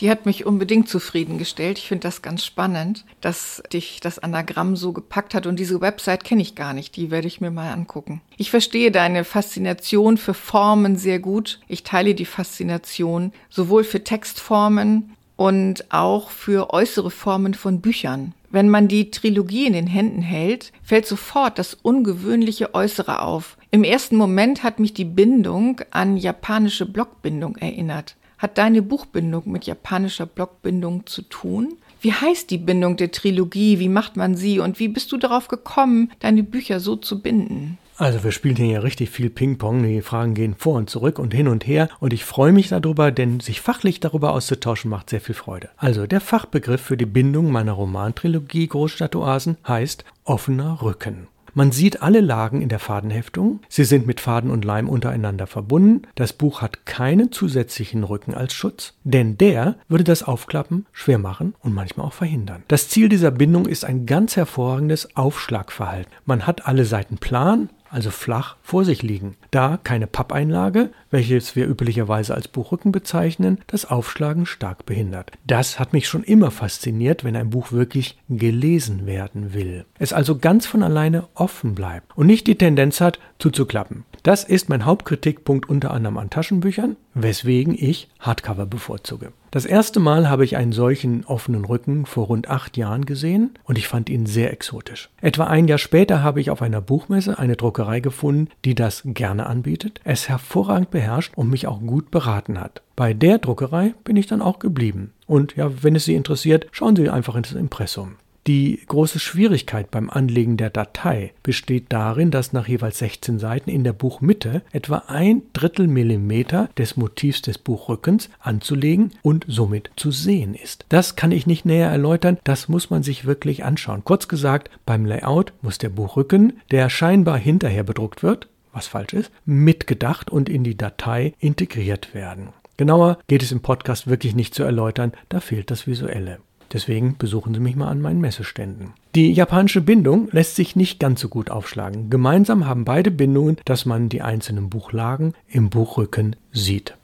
Die 0.00 0.10
hat 0.10 0.24
mich 0.24 0.46
unbedingt 0.46 0.88
zufriedengestellt. 0.88 1.78
Ich 1.78 1.88
finde 1.88 2.02
das 2.02 2.22
ganz 2.22 2.44
spannend, 2.44 3.04
dass 3.20 3.62
dich 3.72 4.00
das 4.00 4.18
Anagramm 4.18 4.76
so 4.76 4.92
gepackt 4.92 5.34
hat. 5.34 5.46
Und 5.46 5.58
diese 5.58 5.80
Website 5.82 6.24
kenne 6.24 6.40
ich 6.40 6.54
gar 6.54 6.72
nicht. 6.72 6.96
Die 6.96 7.10
werde 7.10 7.26
ich 7.26 7.40
mir 7.40 7.50
mal 7.50 7.70
angucken. 7.70 8.22
Ich 8.38 8.50
verstehe 8.50 8.90
deine 8.90 9.24
Faszination 9.24 10.16
für 10.16 10.32
Formen 10.32 10.96
sehr 10.96 11.18
gut. 11.18 11.60
Ich 11.68 11.82
teile 11.82 12.14
die 12.14 12.24
Faszination 12.24 13.32
sowohl 13.50 13.84
für 13.84 14.02
Textformen 14.02 15.16
und 15.36 15.92
auch 15.92 16.30
für 16.30 16.72
äußere 16.72 17.10
Formen 17.10 17.52
von 17.52 17.80
Büchern. 17.80 18.34
Wenn 18.50 18.68
man 18.68 18.88
die 18.88 19.10
Trilogie 19.10 19.66
in 19.66 19.74
den 19.74 19.86
Händen 19.86 20.22
hält, 20.22 20.72
fällt 20.82 21.06
sofort 21.06 21.58
das 21.58 21.74
ungewöhnliche 21.74 22.74
Äußere 22.74 23.22
auf. 23.22 23.56
Im 23.70 23.84
ersten 23.84 24.16
Moment 24.16 24.64
hat 24.64 24.80
mich 24.80 24.92
die 24.92 25.04
Bindung 25.04 25.80
an 25.92 26.16
japanische 26.16 26.84
Blockbindung 26.84 27.56
erinnert. 27.56 28.16
Hat 28.38 28.58
deine 28.58 28.82
Buchbindung 28.82 29.44
mit 29.46 29.66
japanischer 29.66 30.26
Blockbindung 30.26 31.06
zu 31.06 31.22
tun? 31.22 31.74
Wie 32.00 32.12
heißt 32.12 32.50
die 32.50 32.58
Bindung 32.58 32.96
der 32.96 33.12
Trilogie? 33.12 33.78
Wie 33.78 33.90
macht 33.90 34.16
man 34.16 34.34
sie? 34.34 34.58
Und 34.58 34.80
wie 34.80 34.88
bist 34.88 35.12
du 35.12 35.18
darauf 35.18 35.46
gekommen, 35.46 36.10
deine 36.18 36.42
Bücher 36.42 36.80
so 36.80 36.96
zu 36.96 37.20
binden? 37.20 37.78
Also 38.00 38.24
wir 38.24 38.32
spielen 38.32 38.56
hier 38.56 38.66
ja 38.66 38.80
richtig 38.80 39.10
viel 39.10 39.28
Ping-Pong. 39.28 39.82
Die 39.82 40.00
Fragen 40.00 40.32
gehen 40.32 40.54
vor 40.56 40.76
und 40.76 40.88
zurück 40.88 41.18
und 41.18 41.34
hin 41.34 41.48
und 41.48 41.66
her. 41.66 41.90
Und 42.00 42.14
ich 42.14 42.24
freue 42.24 42.50
mich 42.50 42.68
darüber, 42.68 43.12
denn 43.12 43.40
sich 43.40 43.60
fachlich 43.60 44.00
darüber 44.00 44.32
auszutauschen 44.32 44.90
macht 44.90 45.10
sehr 45.10 45.20
viel 45.20 45.34
Freude. 45.34 45.68
Also 45.76 46.06
der 46.06 46.22
Fachbegriff 46.22 46.80
für 46.80 46.96
die 46.96 47.04
Bindung 47.04 47.52
meiner 47.52 47.72
Romantrilogie 47.72 48.68
Großstadtoasen 48.68 49.58
heißt 49.68 50.06
offener 50.24 50.80
Rücken. 50.80 51.28
Man 51.52 51.72
sieht 51.72 52.00
alle 52.00 52.20
Lagen 52.20 52.62
in 52.62 52.70
der 52.70 52.78
Fadenheftung. 52.78 53.60
Sie 53.68 53.84
sind 53.84 54.06
mit 54.06 54.20
Faden 54.20 54.50
und 54.50 54.64
Leim 54.64 54.88
untereinander 54.88 55.46
verbunden. 55.46 56.06
Das 56.14 56.32
Buch 56.32 56.62
hat 56.62 56.86
keinen 56.86 57.32
zusätzlichen 57.32 58.04
Rücken 58.04 58.34
als 58.34 58.54
Schutz, 58.54 58.94
denn 59.04 59.36
der 59.36 59.74
würde 59.88 60.04
das 60.04 60.22
Aufklappen 60.22 60.86
schwer 60.92 61.18
machen 61.18 61.54
und 61.60 61.74
manchmal 61.74 62.06
auch 62.06 62.12
verhindern. 62.14 62.62
Das 62.68 62.88
Ziel 62.88 63.10
dieser 63.10 63.30
Bindung 63.30 63.66
ist 63.66 63.84
ein 63.84 64.06
ganz 64.06 64.36
hervorragendes 64.36 65.16
Aufschlagverhalten. 65.16 66.12
Man 66.24 66.46
hat 66.46 66.66
alle 66.66 66.84
Seiten 66.84 67.18
plan, 67.18 67.68
also 67.90 68.10
flach, 68.10 68.56
vor 68.62 68.84
sich 68.84 69.02
liegen. 69.02 69.36
Da 69.50 69.78
keine 69.82 70.06
Pappeinlage, 70.06 70.90
welches 71.10 71.56
wir 71.56 71.66
üblicherweise 71.66 72.34
als 72.34 72.48
Buchrücken 72.48 72.92
bezeichnen, 72.92 73.58
das 73.66 73.84
Aufschlagen 73.84 74.46
stark 74.46 74.86
behindert. 74.86 75.32
Das 75.46 75.78
hat 75.78 75.92
mich 75.92 76.08
schon 76.08 76.22
immer 76.22 76.50
fasziniert, 76.50 77.24
wenn 77.24 77.36
ein 77.36 77.50
Buch 77.50 77.72
wirklich 77.72 78.18
gelesen 78.28 79.06
werden 79.06 79.52
will. 79.52 79.84
Es 79.98 80.12
also 80.12 80.38
ganz 80.38 80.66
von 80.66 80.82
alleine 80.82 81.28
offen 81.34 81.74
bleibt 81.74 82.16
und 82.16 82.26
nicht 82.26 82.46
die 82.46 82.56
Tendenz 82.56 83.00
hat, 83.00 83.18
zuzuklappen. 83.38 84.04
Das 84.22 84.44
ist 84.44 84.68
mein 84.68 84.84
Hauptkritikpunkt 84.84 85.68
unter 85.68 85.90
anderem 85.92 86.18
an 86.18 86.30
Taschenbüchern, 86.30 86.96
weswegen 87.14 87.74
ich 87.76 88.08
Hardcover 88.20 88.66
bevorzuge. 88.66 89.32
Das 89.52 89.66
erste 89.66 89.98
Mal 89.98 90.28
habe 90.28 90.44
ich 90.44 90.56
einen 90.56 90.70
solchen 90.70 91.24
offenen 91.24 91.64
Rücken 91.64 92.06
vor 92.06 92.26
rund 92.26 92.48
acht 92.48 92.76
Jahren 92.76 93.04
gesehen 93.04 93.50
und 93.64 93.78
ich 93.78 93.88
fand 93.88 94.08
ihn 94.08 94.24
sehr 94.24 94.52
exotisch. 94.52 95.10
Etwa 95.20 95.44
ein 95.44 95.66
Jahr 95.66 95.78
später 95.78 96.22
habe 96.22 96.40
ich 96.40 96.50
auf 96.50 96.62
einer 96.62 96.80
Buchmesse 96.80 97.36
eine 97.36 97.56
Druckerei 97.56 97.98
gefunden, 97.98 98.48
die 98.64 98.76
das 98.76 99.02
gerne 99.04 99.46
anbietet, 99.46 100.00
es 100.04 100.28
hervorragend 100.28 100.92
beherrscht 100.92 101.32
und 101.34 101.50
mich 101.50 101.66
auch 101.66 101.80
gut 101.80 102.12
beraten 102.12 102.60
hat. 102.60 102.82
Bei 102.94 103.12
der 103.12 103.38
Druckerei 103.38 103.94
bin 104.04 104.14
ich 104.14 104.28
dann 104.28 104.40
auch 104.40 104.60
geblieben. 104.60 105.12
Und 105.26 105.56
ja, 105.56 105.82
wenn 105.82 105.96
es 105.96 106.04
Sie 106.04 106.14
interessiert, 106.14 106.68
schauen 106.70 106.94
Sie 106.94 107.10
einfach 107.10 107.34
ins 107.34 107.50
Impressum. 107.50 108.16
Die 108.46 108.80
große 108.86 109.18
Schwierigkeit 109.18 109.90
beim 109.90 110.08
Anlegen 110.08 110.56
der 110.56 110.70
Datei 110.70 111.34
besteht 111.42 111.86
darin, 111.90 112.30
dass 112.30 112.54
nach 112.54 112.68
jeweils 112.68 112.98
16 112.98 113.38
Seiten 113.38 113.68
in 113.68 113.84
der 113.84 113.92
Buchmitte 113.92 114.62
etwa 114.72 115.04
ein 115.08 115.42
Drittel 115.52 115.86
Millimeter 115.86 116.70
des 116.78 116.96
Motivs 116.96 117.42
des 117.42 117.58
Buchrückens 117.58 118.30
anzulegen 118.40 119.12
und 119.22 119.44
somit 119.46 119.90
zu 119.96 120.10
sehen 120.10 120.54
ist. 120.54 120.86
Das 120.88 121.16
kann 121.16 121.32
ich 121.32 121.46
nicht 121.46 121.66
näher 121.66 121.90
erläutern, 121.90 122.38
das 122.44 122.68
muss 122.68 122.88
man 122.88 123.02
sich 123.02 123.26
wirklich 123.26 123.62
anschauen. 123.62 124.04
Kurz 124.04 124.26
gesagt, 124.26 124.70
beim 124.86 125.04
Layout 125.04 125.52
muss 125.60 125.76
der 125.76 125.90
Buchrücken, 125.90 126.54
der 126.70 126.88
scheinbar 126.88 127.36
hinterher 127.36 127.84
bedruckt 127.84 128.22
wird, 128.22 128.48
was 128.72 128.86
falsch 128.86 129.12
ist, 129.12 129.30
mitgedacht 129.44 130.30
und 130.30 130.48
in 130.48 130.64
die 130.64 130.78
Datei 130.78 131.34
integriert 131.40 132.14
werden. 132.14 132.48
Genauer 132.78 133.18
geht 133.26 133.42
es 133.42 133.52
im 133.52 133.60
Podcast 133.60 134.06
wirklich 134.06 134.34
nicht 134.34 134.54
zu 134.54 134.62
erläutern, 134.62 135.12
da 135.28 135.40
fehlt 135.40 135.70
das 135.70 135.86
Visuelle. 135.86 136.38
Deswegen 136.72 137.16
besuchen 137.18 137.54
Sie 137.54 137.60
mich 137.60 137.76
mal 137.76 137.88
an 137.88 138.00
meinen 138.00 138.20
Messeständen. 138.20 138.92
Die 139.14 139.32
japanische 139.32 139.80
Bindung 139.80 140.28
lässt 140.30 140.54
sich 140.54 140.76
nicht 140.76 141.00
ganz 141.00 141.20
so 141.20 141.28
gut 141.28 141.50
aufschlagen. 141.50 142.10
Gemeinsam 142.10 142.66
haben 142.66 142.84
beide 142.84 143.10
Bindungen, 143.10 143.56
dass 143.64 143.86
man 143.86 144.08
die 144.08 144.22
einzelnen 144.22 144.70
Buchlagen 144.70 145.34
im 145.48 145.68
Buchrücken 145.68 146.36
sieht. 146.52 146.94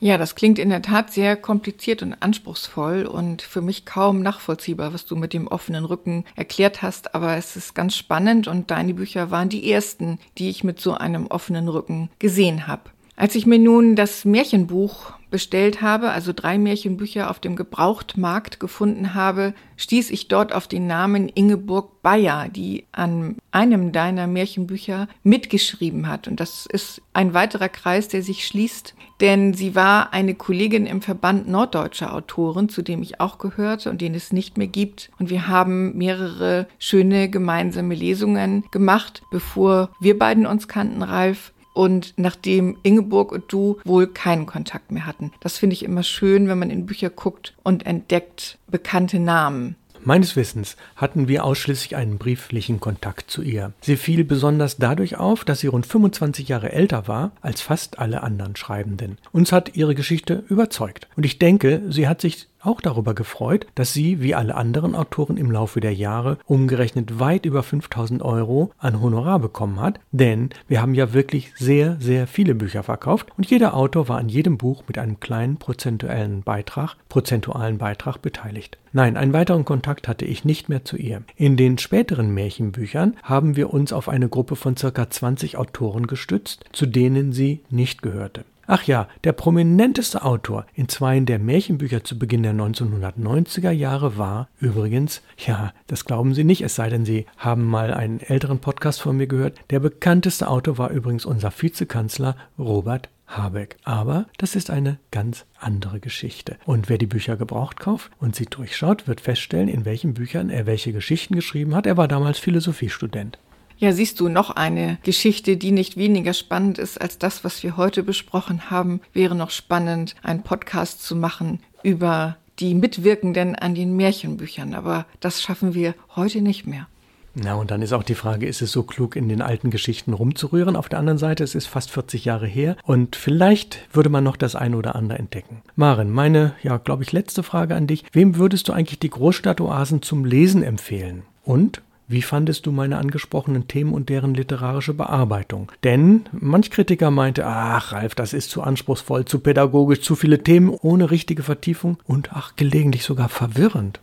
Ja, 0.00 0.16
das 0.16 0.36
klingt 0.36 0.60
in 0.60 0.68
der 0.68 0.82
Tat 0.82 1.12
sehr 1.12 1.34
kompliziert 1.34 2.02
und 2.02 2.14
anspruchsvoll 2.14 3.04
und 3.04 3.42
für 3.42 3.60
mich 3.60 3.84
kaum 3.84 4.22
nachvollziehbar, 4.22 4.94
was 4.94 5.06
du 5.06 5.16
mit 5.16 5.32
dem 5.32 5.48
offenen 5.48 5.84
Rücken 5.84 6.24
erklärt 6.36 6.82
hast, 6.82 7.16
aber 7.16 7.36
es 7.36 7.56
ist 7.56 7.74
ganz 7.74 7.96
spannend 7.96 8.46
und 8.46 8.70
deine 8.70 8.94
Bücher 8.94 9.32
waren 9.32 9.48
die 9.48 9.68
ersten, 9.68 10.20
die 10.38 10.50
ich 10.50 10.62
mit 10.62 10.78
so 10.78 10.94
einem 10.94 11.26
offenen 11.26 11.68
Rücken 11.68 12.10
gesehen 12.20 12.68
habe. 12.68 12.82
Als 13.16 13.34
ich 13.34 13.46
mir 13.46 13.58
nun 13.58 13.96
das 13.96 14.24
Märchenbuch 14.24 15.14
bestellt 15.30 15.82
habe, 15.82 16.10
also 16.10 16.32
drei 16.32 16.58
Märchenbücher 16.58 17.30
auf 17.30 17.40
dem 17.40 17.56
Gebrauchtmarkt 17.56 18.60
gefunden 18.60 19.14
habe, 19.14 19.54
stieß 19.76 20.10
ich 20.10 20.28
dort 20.28 20.52
auf 20.52 20.68
den 20.68 20.86
Namen 20.86 21.28
Ingeborg 21.28 22.02
Bayer, 22.02 22.48
die 22.48 22.86
an 22.92 23.36
einem 23.50 23.92
deiner 23.92 24.26
Märchenbücher 24.26 25.08
mitgeschrieben 25.22 26.08
hat. 26.08 26.28
Und 26.28 26.40
das 26.40 26.66
ist 26.66 27.02
ein 27.12 27.34
weiterer 27.34 27.68
Kreis, 27.68 28.08
der 28.08 28.22
sich 28.22 28.46
schließt, 28.46 28.94
denn 29.20 29.54
sie 29.54 29.74
war 29.74 30.12
eine 30.12 30.34
Kollegin 30.34 30.86
im 30.86 31.02
Verband 31.02 31.48
norddeutscher 31.48 32.14
Autoren, 32.14 32.68
zu 32.68 32.82
dem 32.82 33.02
ich 33.02 33.20
auch 33.20 33.38
gehörte 33.38 33.90
und 33.90 34.00
den 34.00 34.14
es 34.14 34.32
nicht 34.32 34.58
mehr 34.58 34.68
gibt. 34.68 35.10
Und 35.18 35.30
wir 35.30 35.48
haben 35.48 35.96
mehrere 35.96 36.66
schöne 36.78 37.28
gemeinsame 37.28 37.94
Lesungen 37.94 38.64
gemacht, 38.70 39.22
bevor 39.30 39.90
wir 40.00 40.18
beiden 40.18 40.46
uns 40.46 40.68
kannten, 40.68 41.02
Ralf 41.02 41.52
und 41.78 42.14
nachdem 42.16 42.76
Ingeborg 42.82 43.30
und 43.30 43.44
du 43.52 43.78
wohl 43.84 44.08
keinen 44.08 44.46
Kontakt 44.46 44.90
mehr 44.90 45.06
hatten. 45.06 45.30
Das 45.38 45.58
finde 45.58 45.74
ich 45.74 45.84
immer 45.84 46.02
schön, 46.02 46.48
wenn 46.48 46.58
man 46.58 46.70
in 46.70 46.86
Bücher 46.86 47.08
guckt 47.08 47.54
und 47.62 47.86
entdeckt 47.86 48.58
bekannte 48.66 49.20
Namen. 49.20 49.76
Meines 50.02 50.34
Wissens 50.34 50.76
hatten 50.96 51.28
wir 51.28 51.44
ausschließlich 51.44 51.94
einen 51.94 52.18
brieflichen 52.18 52.80
Kontakt 52.80 53.30
zu 53.30 53.42
ihr. 53.42 53.74
Sie 53.80 53.96
fiel 53.96 54.24
besonders 54.24 54.78
dadurch 54.78 55.18
auf, 55.18 55.44
dass 55.44 55.60
sie 55.60 55.68
rund 55.68 55.86
25 55.86 56.48
Jahre 56.48 56.72
älter 56.72 57.06
war 57.06 57.30
als 57.42 57.60
fast 57.60 58.00
alle 58.00 58.24
anderen 58.24 58.56
Schreibenden. 58.56 59.18
Uns 59.30 59.52
hat 59.52 59.76
ihre 59.76 59.94
Geschichte 59.94 60.42
überzeugt. 60.48 61.06
Und 61.16 61.26
ich 61.26 61.38
denke, 61.38 61.82
sie 61.90 62.08
hat 62.08 62.20
sich 62.20 62.48
auch 62.62 62.80
darüber 62.80 63.14
gefreut, 63.14 63.66
dass 63.74 63.92
sie, 63.92 64.20
wie 64.20 64.34
alle 64.34 64.54
anderen 64.54 64.94
Autoren 64.94 65.36
im 65.36 65.50
Laufe 65.50 65.80
der 65.80 65.94
Jahre, 65.94 66.38
umgerechnet 66.46 67.18
weit 67.18 67.46
über 67.46 67.62
5000 67.62 68.22
Euro 68.22 68.72
an 68.78 69.00
Honorar 69.00 69.38
bekommen 69.38 69.80
hat, 69.80 70.00
denn 70.12 70.50
wir 70.66 70.82
haben 70.82 70.94
ja 70.94 71.12
wirklich 71.12 71.52
sehr, 71.56 71.96
sehr 72.00 72.26
viele 72.26 72.54
Bücher 72.54 72.82
verkauft 72.82 73.28
und 73.36 73.48
jeder 73.50 73.74
Autor 73.74 74.08
war 74.08 74.18
an 74.18 74.28
jedem 74.28 74.58
Buch 74.58 74.84
mit 74.86 74.98
einem 74.98 75.20
kleinen 75.20 75.56
prozentuellen 75.56 76.42
Beitrag, 76.42 76.96
prozentualen 77.08 77.78
Beitrag 77.78 78.20
beteiligt. 78.22 78.78
Nein, 78.92 79.16
einen 79.16 79.32
weiteren 79.32 79.64
Kontakt 79.64 80.08
hatte 80.08 80.24
ich 80.24 80.44
nicht 80.44 80.68
mehr 80.68 80.84
zu 80.84 80.96
ihr. 80.96 81.22
In 81.36 81.56
den 81.56 81.78
späteren 81.78 82.32
Märchenbüchern 82.32 83.16
haben 83.22 83.56
wir 83.56 83.72
uns 83.72 83.92
auf 83.92 84.08
eine 84.08 84.28
Gruppe 84.28 84.56
von 84.56 84.76
circa 84.76 85.10
20 85.10 85.56
Autoren 85.56 86.06
gestützt, 86.06 86.64
zu 86.72 86.86
denen 86.86 87.32
sie 87.32 87.60
nicht 87.70 88.02
gehörte. 88.02 88.44
Ach 88.70 88.82
ja, 88.82 89.08
der 89.24 89.32
prominenteste 89.32 90.22
Autor 90.22 90.66
in 90.74 90.90
zweien 90.90 91.24
der 91.24 91.38
Märchenbücher 91.38 92.04
zu 92.04 92.18
Beginn 92.18 92.42
der 92.42 92.52
1990er 92.52 93.70
Jahre 93.70 94.18
war 94.18 94.50
übrigens, 94.60 95.22
ja, 95.38 95.72
das 95.86 96.04
glauben 96.04 96.34
Sie 96.34 96.44
nicht, 96.44 96.60
es 96.60 96.74
sei 96.74 96.90
denn, 96.90 97.06
Sie 97.06 97.24
haben 97.38 97.64
mal 97.64 97.94
einen 97.94 98.20
älteren 98.20 98.58
Podcast 98.58 99.00
von 99.00 99.16
mir 99.16 99.26
gehört, 99.26 99.58
der 99.70 99.80
bekannteste 99.80 100.48
Autor 100.48 100.76
war 100.76 100.90
übrigens 100.90 101.24
unser 101.24 101.50
Vizekanzler 101.50 102.36
Robert 102.58 103.08
Habeck. 103.26 103.78
Aber 103.84 104.26
das 104.36 104.54
ist 104.54 104.68
eine 104.68 104.98
ganz 105.12 105.46
andere 105.58 105.98
Geschichte. 105.98 106.58
Und 106.66 106.90
wer 106.90 106.98
die 106.98 107.06
Bücher 107.06 107.38
gebraucht 107.38 107.80
kauft 107.80 108.10
und 108.20 108.36
sie 108.36 108.44
durchschaut, 108.44 109.08
wird 109.08 109.22
feststellen, 109.22 109.68
in 109.68 109.86
welchen 109.86 110.12
Büchern 110.12 110.50
er 110.50 110.66
welche 110.66 110.92
Geschichten 110.92 111.34
geschrieben 111.34 111.74
hat. 111.74 111.86
Er 111.86 111.96
war 111.96 112.06
damals 112.06 112.38
Philosophiestudent. 112.38 113.38
Ja, 113.80 113.92
siehst 113.92 114.18
du, 114.18 114.28
noch 114.28 114.50
eine 114.50 114.98
Geschichte, 115.04 115.56
die 115.56 115.70
nicht 115.70 115.96
weniger 115.96 116.34
spannend 116.34 116.78
ist 116.78 117.00
als 117.00 117.16
das, 117.18 117.44
was 117.44 117.62
wir 117.62 117.76
heute 117.76 118.02
besprochen 118.02 118.70
haben, 118.70 119.00
wäre 119.12 119.36
noch 119.36 119.50
spannend, 119.50 120.16
einen 120.24 120.42
Podcast 120.42 121.04
zu 121.04 121.14
machen 121.14 121.60
über 121.84 122.36
die 122.58 122.74
Mitwirkenden 122.74 123.54
an 123.54 123.76
den 123.76 123.94
Märchenbüchern. 123.94 124.74
Aber 124.74 125.06
das 125.20 125.40
schaffen 125.40 125.74
wir 125.74 125.94
heute 126.16 126.40
nicht 126.40 126.66
mehr. 126.66 126.88
Na, 127.34 127.54
und 127.54 127.70
dann 127.70 127.82
ist 127.82 127.92
auch 127.92 128.02
die 128.02 128.16
Frage, 128.16 128.46
ist 128.46 128.62
es 128.62 128.72
so 128.72 128.82
klug, 128.82 129.14
in 129.14 129.28
den 129.28 129.42
alten 129.42 129.70
Geschichten 129.70 130.12
rumzurühren? 130.12 130.74
Auf 130.74 130.88
der 130.88 130.98
anderen 130.98 131.18
Seite, 131.18 131.44
es 131.44 131.54
ist 131.54 131.66
fast 131.66 131.92
40 131.92 132.24
Jahre 132.24 132.48
her 132.48 132.76
und 132.82 133.14
vielleicht 133.14 133.86
würde 133.92 134.08
man 134.08 134.24
noch 134.24 134.36
das 134.36 134.56
eine 134.56 134.76
oder 134.76 134.96
andere 134.96 135.20
entdecken. 135.20 135.62
Maren, 135.76 136.10
meine, 136.10 136.54
ja, 136.64 136.78
glaube 136.78 137.04
ich, 137.04 137.12
letzte 137.12 137.44
Frage 137.44 137.76
an 137.76 137.86
dich. 137.86 138.02
Wem 138.10 138.38
würdest 138.38 138.66
du 138.66 138.72
eigentlich 138.72 138.98
die 138.98 139.10
Großstadtoasen 139.10 140.02
zum 140.02 140.24
Lesen 140.24 140.64
empfehlen? 140.64 141.22
Und 141.44 141.80
wie 142.08 142.22
fandest 142.22 142.64
du 142.64 142.72
meine 142.72 142.96
angesprochenen 142.96 143.68
Themen 143.68 143.92
und 143.92 144.08
deren 144.08 144.34
literarische 144.34 144.94
Bearbeitung? 144.94 145.70
Denn 145.84 146.26
manch 146.32 146.70
Kritiker 146.70 147.10
meinte, 147.10 147.46
ach 147.46 147.92
Ralf, 147.92 148.14
das 148.14 148.32
ist 148.32 148.50
zu 148.50 148.62
anspruchsvoll, 148.62 149.26
zu 149.26 149.40
pädagogisch, 149.40 150.00
zu 150.00 150.16
viele 150.16 150.42
Themen 150.42 150.70
ohne 150.70 151.10
richtige 151.10 151.42
Vertiefung 151.42 151.98
und 152.04 152.32
ach 152.32 152.56
gelegentlich 152.56 153.04
sogar 153.04 153.28
verwirrend. 153.28 154.00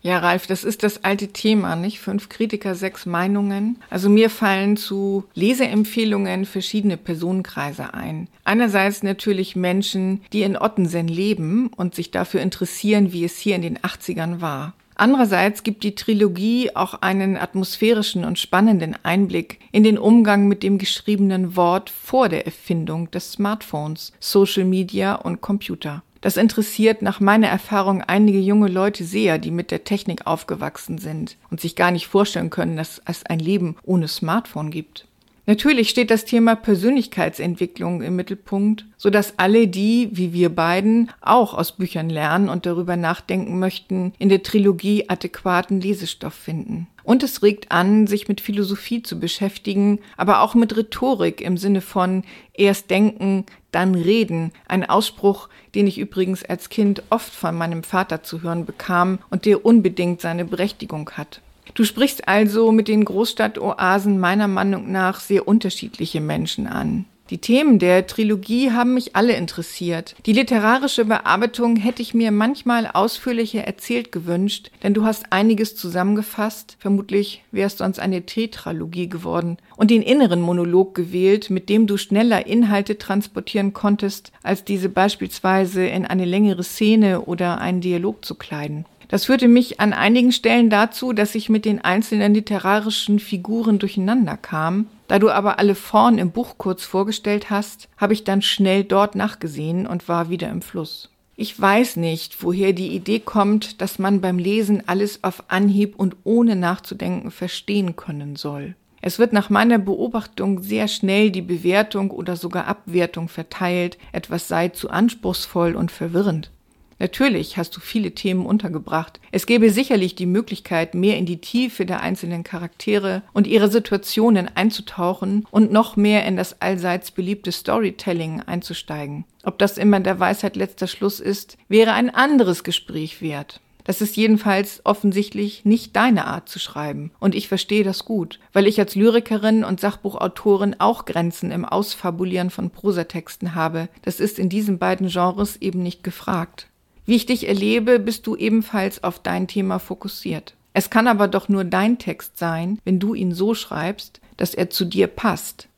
Ja, 0.00 0.18
Ralf, 0.18 0.46
das 0.46 0.62
ist 0.62 0.84
das 0.84 1.02
alte 1.02 1.28
Thema, 1.28 1.74
nicht? 1.74 1.98
Fünf 1.98 2.28
Kritiker, 2.28 2.76
sechs 2.76 3.04
Meinungen. 3.04 3.78
Also 3.90 4.08
mir 4.08 4.30
fallen 4.30 4.76
zu 4.76 5.24
Leseempfehlungen 5.34 6.44
verschiedene 6.44 6.96
Personenkreise 6.96 7.94
ein. 7.94 8.28
Einerseits 8.44 9.02
natürlich 9.02 9.56
Menschen, 9.56 10.22
die 10.32 10.42
in 10.42 10.56
Ottensen 10.56 11.08
leben 11.08 11.68
und 11.76 11.96
sich 11.96 12.12
dafür 12.12 12.40
interessieren, 12.40 13.12
wie 13.12 13.24
es 13.24 13.36
hier 13.38 13.56
in 13.56 13.62
den 13.62 13.78
80ern 13.78 14.40
war. 14.40 14.74
Andererseits 14.98 15.62
gibt 15.62 15.84
die 15.84 15.94
Trilogie 15.94 16.74
auch 16.74 17.02
einen 17.02 17.36
atmosphärischen 17.36 18.24
und 18.24 18.36
spannenden 18.38 18.96
Einblick 19.04 19.60
in 19.70 19.84
den 19.84 19.96
Umgang 19.96 20.48
mit 20.48 20.64
dem 20.64 20.76
geschriebenen 20.76 21.54
Wort 21.54 21.88
vor 21.88 22.28
der 22.28 22.46
Erfindung 22.46 23.08
des 23.12 23.32
Smartphones, 23.32 24.12
Social 24.18 24.64
Media 24.64 25.14
und 25.14 25.40
Computer. 25.40 26.02
Das 26.20 26.36
interessiert 26.36 27.00
nach 27.00 27.20
meiner 27.20 27.46
Erfahrung 27.46 28.02
einige 28.02 28.40
junge 28.40 28.66
Leute 28.66 29.04
sehr, 29.04 29.38
die 29.38 29.52
mit 29.52 29.70
der 29.70 29.84
Technik 29.84 30.26
aufgewachsen 30.26 30.98
sind 30.98 31.36
und 31.48 31.60
sich 31.60 31.76
gar 31.76 31.92
nicht 31.92 32.08
vorstellen 32.08 32.50
können, 32.50 32.76
dass 32.76 33.00
es 33.04 33.24
ein 33.24 33.38
Leben 33.38 33.76
ohne 33.84 34.08
Smartphone 34.08 34.72
gibt. 34.72 35.07
Natürlich 35.48 35.88
steht 35.88 36.10
das 36.10 36.26
Thema 36.26 36.56
Persönlichkeitsentwicklung 36.56 38.02
im 38.02 38.16
Mittelpunkt, 38.16 38.84
so 38.98 39.08
dass 39.08 39.38
alle 39.38 39.66
die, 39.66 40.10
wie 40.12 40.34
wir 40.34 40.50
beiden, 40.50 41.10
auch 41.22 41.54
aus 41.54 41.72
Büchern 41.72 42.10
lernen 42.10 42.50
und 42.50 42.66
darüber 42.66 42.98
nachdenken 42.98 43.58
möchten, 43.58 44.12
in 44.18 44.28
der 44.28 44.42
Trilogie 44.42 45.08
adäquaten 45.08 45.80
Lesestoff 45.80 46.34
finden. 46.34 46.86
Und 47.02 47.22
es 47.22 47.42
regt 47.42 47.72
an, 47.72 48.06
sich 48.06 48.28
mit 48.28 48.42
Philosophie 48.42 49.02
zu 49.02 49.18
beschäftigen, 49.18 50.00
aber 50.18 50.42
auch 50.42 50.54
mit 50.54 50.76
Rhetorik 50.76 51.40
im 51.40 51.56
Sinne 51.56 51.80
von 51.80 52.24
erst 52.52 52.90
denken, 52.90 53.46
dann 53.70 53.94
reden. 53.94 54.52
Ein 54.66 54.84
Ausspruch, 54.84 55.48
den 55.74 55.86
ich 55.86 55.96
übrigens 55.96 56.44
als 56.44 56.68
Kind 56.68 57.02
oft 57.08 57.32
von 57.32 57.56
meinem 57.56 57.84
Vater 57.84 58.22
zu 58.22 58.42
hören 58.42 58.66
bekam 58.66 59.18
und 59.30 59.46
der 59.46 59.64
unbedingt 59.64 60.20
seine 60.20 60.44
Berechtigung 60.44 61.08
hat. 61.12 61.40
Du 61.74 61.84
sprichst 61.84 62.28
also 62.28 62.72
mit 62.72 62.88
den 62.88 63.04
Großstadtoasen 63.04 64.18
meiner 64.18 64.48
Meinung 64.48 64.90
nach 64.90 65.20
sehr 65.20 65.46
unterschiedliche 65.46 66.20
Menschen 66.20 66.66
an. 66.66 67.04
Die 67.30 67.38
Themen 67.38 67.78
der 67.78 68.06
Trilogie 68.06 68.70
haben 68.70 68.94
mich 68.94 69.14
alle 69.14 69.34
interessiert. 69.34 70.16
Die 70.24 70.32
literarische 70.32 71.04
Bearbeitung 71.04 71.76
hätte 71.76 72.00
ich 72.00 72.14
mir 72.14 72.30
manchmal 72.30 72.86
ausführlicher 72.86 73.64
erzählt 73.64 74.12
gewünscht, 74.12 74.70
denn 74.82 74.94
du 74.94 75.04
hast 75.04 75.30
einiges 75.30 75.76
zusammengefasst. 75.76 76.78
Vermutlich 76.78 77.44
wäre 77.50 77.66
es 77.66 77.76
sonst 77.76 77.98
eine 77.98 78.22
Tetralogie 78.22 79.10
geworden. 79.10 79.58
Und 79.76 79.90
den 79.90 80.00
inneren 80.00 80.40
Monolog 80.40 80.94
gewählt, 80.94 81.50
mit 81.50 81.68
dem 81.68 81.86
du 81.86 81.98
schneller 81.98 82.46
Inhalte 82.46 82.96
transportieren 82.96 83.74
konntest, 83.74 84.32
als 84.42 84.64
diese 84.64 84.88
beispielsweise 84.88 85.84
in 85.86 86.06
eine 86.06 86.24
längere 86.24 86.62
Szene 86.62 87.20
oder 87.20 87.60
einen 87.60 87.82
Dialog 87.82 88.24
zu 88.24 88.36
kleiden. 88.36 88.86
Das 89.08 89.24
führte 89.24 89.48
mich 89.48 89.80
an 89.80 89.94
einigen 89.94 90.32
Stellen 90.32 90.68
dazu, 90.68 91.14
dass 91.14 91.34
ich 91.34 91.48
mit 91.48 91.64
den 91.64 91.82
einzelnen 91.82 92.34
literarischen 92.34 93.18
Figuren 93.18 93.78
durcheinander 93.78 94.36
kam. 94.36 94.86
Da 95.08 95.18
du 95.18 95.30
aber 95.30 95.58
alle 95.58 95.74
vorn 95.74 96.18
im 96.18 96.30
Buch 96.30 96.56
kurz 96.58 96.84
vorgestellt 96.84 97.48
hast, 97.48 97.88
habe 97.96 98.12
ich 98.12 98.24
dann 98.24 98.42
schnell 98.42 98.84
dort 98.84 99.14
nachgesehen 99.14 99.86
und 99.86 100.08
war 100.08 100.28
wieder 100.28 100.50
im 100.50 100.60
Fluss. 100.60 101.10
Ich 101.36 101.58
weiß 101.58 101.96
nicht, 101.96 102.42
woher 102.42 102.74
die 102.74 102.88
Idee 102.88 103.20
kommt, 103.20 103.80
dass 103.80 103.98
man 103.98 104.20
beim 104.20 104.38
Lesen 104.38 104.82
alles 104.86 105.24
auf 105.24 105.44
Anhieb 105.48 105.94
und 105.96 106.16
ohne 106.24 106.56
nachzudenken 106.56 107.30
verstehen 107.30 107.96
können 107.96 108.36
soll. 108.36 108.74
Es 109.00 109.18
wird 109.18 109.32
nach 109.32 109.48
meiner 109.48 109.78
Beobachtung 109.78 110.62
sehr 110.62 110.88
schnell 110.88 111.30
die 111.30 111.42
Bewertung 111.42 112.10
oder 112.10 112.36
sogar 112.36 112.66
Abwertung 112.66 113.28
verteilt, 113.28 113.96
etwas 114.12 114.48
sei 114.48 114.68
zu 114.68 114.90
anspruchsvoll 114.90 115.76
und 115.76 115.92
verwirrend. 115.92 116.50
Natürlich 116.98 117.56
hast 117.56 117.76
du 117.76 117.80
viele 117.80 118.12
Themen 118.12 118.44
untergebracht. 118.44 119.20
Es 119.30 119.46
gäbe 119.46 119.70
sicherlich 119.70 120.16
die 120.16 120.26
Möglichkeit, 120.26 120.94
mehr 120.94 121.16
in 121.16 121.26
die 121.26 121.40
Tiefe 121.40 121.86
der 121.86 122.00
einzelnen 122.00 122.42
Charaktere 122.42 123.22
und 123.32 123.46
ihre 123.46 123.70
Situationen 123.70 124.50
einzutauchen 124.54 125.46
und 125.50 125.70
noch 125.70 125.96
mehr 125.96 126.24
in 126.26 126.36
das 126.36 126.60
allseits 126.60 127.12
beliebte 127.12 127.52
Storytelling 127.52 128.42
einzusteigen. 128.42 129.24
Ob 129.44 129.58
das 129.58 129.78
immer 129.78 130.00
der 130.00 130.18
Weisheit 130.18 130.56
letzter 130.56 130.88
Schluss 130.88 131.20
ist, 131.20 131.56
wäre 131.68 131.92
ein 131.92 132.10
anderes 132.10 132.64
Gespräch 132.64 133.22
wert. 133.22 133.60
Das 133.84 134.02
ist 134.02 134.18
jedenfalls 134.18 134.82
offensichtlich 134.84 135.64
nicht 135.64 135.96
deine 135.96 136.26
Art 136.26 136.50
zu 136.50 136.58
schreiben. 136.58 137.10
Und 137.20 137.34
ich 137.34 137.48
verstehe 137.48 137.84
das 137.84 138.04
gut, 138.04 138.38
weil 138.52 138.66
ich 138.66 138.78
als 138.78 138.94
Lyrikerin 138.94 139.64
und 139.64 139.80
Sachbuchautorin 139.80 140.76
auch 140.78 141.06
Grenzen 141.06 141.50
im 141.50 141.64
Ausfabulieren 141.64 142.50
von 142.50 142.68
Prosatexten 142.68 143.54
habe. 143.54 143.88
Das 144.02 144.20
ist 144.20 144.38
in 144.38 144.50
diesen 144.50 144.78
beiden 144.78 145.08
Genres 145.08 145.56
eben 145.56 145.82
nicht 145.82 146.04
gefragt. 146.04 146.68
Wie 147.08 147.16
ich 147.16 147.24
dich 147.24 147.48
erlebe, 147.48 147.98
bist 147.98 148.26
du 148.26 148.36
ebenfalls 148.36 149.02
auf 149.02 149.18
dein 149.18 149.48
Thema 149.48 149.78
fokussiert. 149.78 150.52
Es 150.74 150.90
kann 150.90 151.06
aber 151.06 151.26
doch 151.26 151.48
nur 151.48 151.64
dein 151.64 151.96
Text 151.96 152.36
sein, 152.36 152.80
wenn 152.84 152.98
du 152.98 153.14
ihn 153.14 153.32
so 153.32 153.54
schreibst, 153.54 154.20
dass 154.36 154.52
er 154.52 154.68
zu 154.68 154.84
dir 154.84 155.06
passt. 155.06 155.68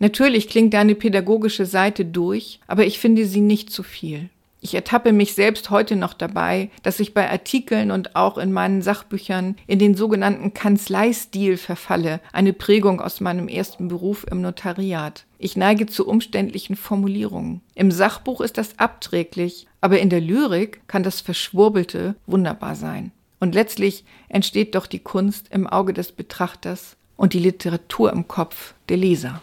Natürlich 0.00 0.48
klingt 0.48 0.74
deine 0.74 0.96
pädagogische 0.96 1.66
Seite 1.66 2.04
durch, 2.04 2.58
aber 2.66 2.84
ich 2.84 2.98
finde 2.98 3.26
sie 3.26 3.42
nicht 3.42 3.70
zu 3.70 3.84
viel. 3.84 4.28
Ich 4.60 4.74
ertappe 4.74 5.12
mich 5.12 5.34
selbst 5.34 5.70
heute 5.70 5.94
noch 5.94 6.14
dabei, 6.14 6.68
dass 6.82 6.98
ich 6.98 7.14
bei 7.14 7.30
Artikeln 7.30 7.92
und 7.92 8.16
auch 8.16 8.36
in 8.36 8.50
meinen 8.50 8.82
Sachbüchern 8.82 9.54
in 9.68 9.78
den 9.78 9.94
sogenannten 9.94 10.52
Kanzleistil 10.52 11.58
verfalle, 11.58 12.20
eine 12.32 12.52
Prägung 12.52 13.00
aus 13.00 13.20
meinem 13.20 13.46
ersten 13.46 13.86
Beruf 13.86 14.26
im 14.28 14.40
Notariat. 14.40 15.26
Ich 15.38 15.56
neige 15.56 15.86
zu 15.86 16.08
umständlichen 16.08 16.74
Formulierungen. 16.74 17.60
Im 17.76 17.92
Sachbuch 17.92 18.40
ist 18.40 18.58
das 18.58 18.80
abträglich, 18.80 19.68
aber 19.82 19.98
in 19.98 20.08
der 20.08 20.22
Lyrik 20.22 20.80
kann 20.88 21.02
das 21.02 21.20
Verschwurbelte 21.20 22.14
wunderbar 22.26 22.74
sein. 22.74 23.10
Und 23.40 23.54
letztlich 23.54 24.04
entsteht 24.28 24.74
doch 24.74 24.86
die 24.86 25.00
Kunst 25.00 25.48
im 25.50 25.66
Auge 25.66 25.92
des 25.92 26.12
Betrachters 26.12 26.96
und 27.16 27.34
die 27.34 27.40
Literatur 27.40 28.12
im 28.12 28.28
Kopf 28.28 28.72
der 28.88 28.96
Leser. 28.96 29.42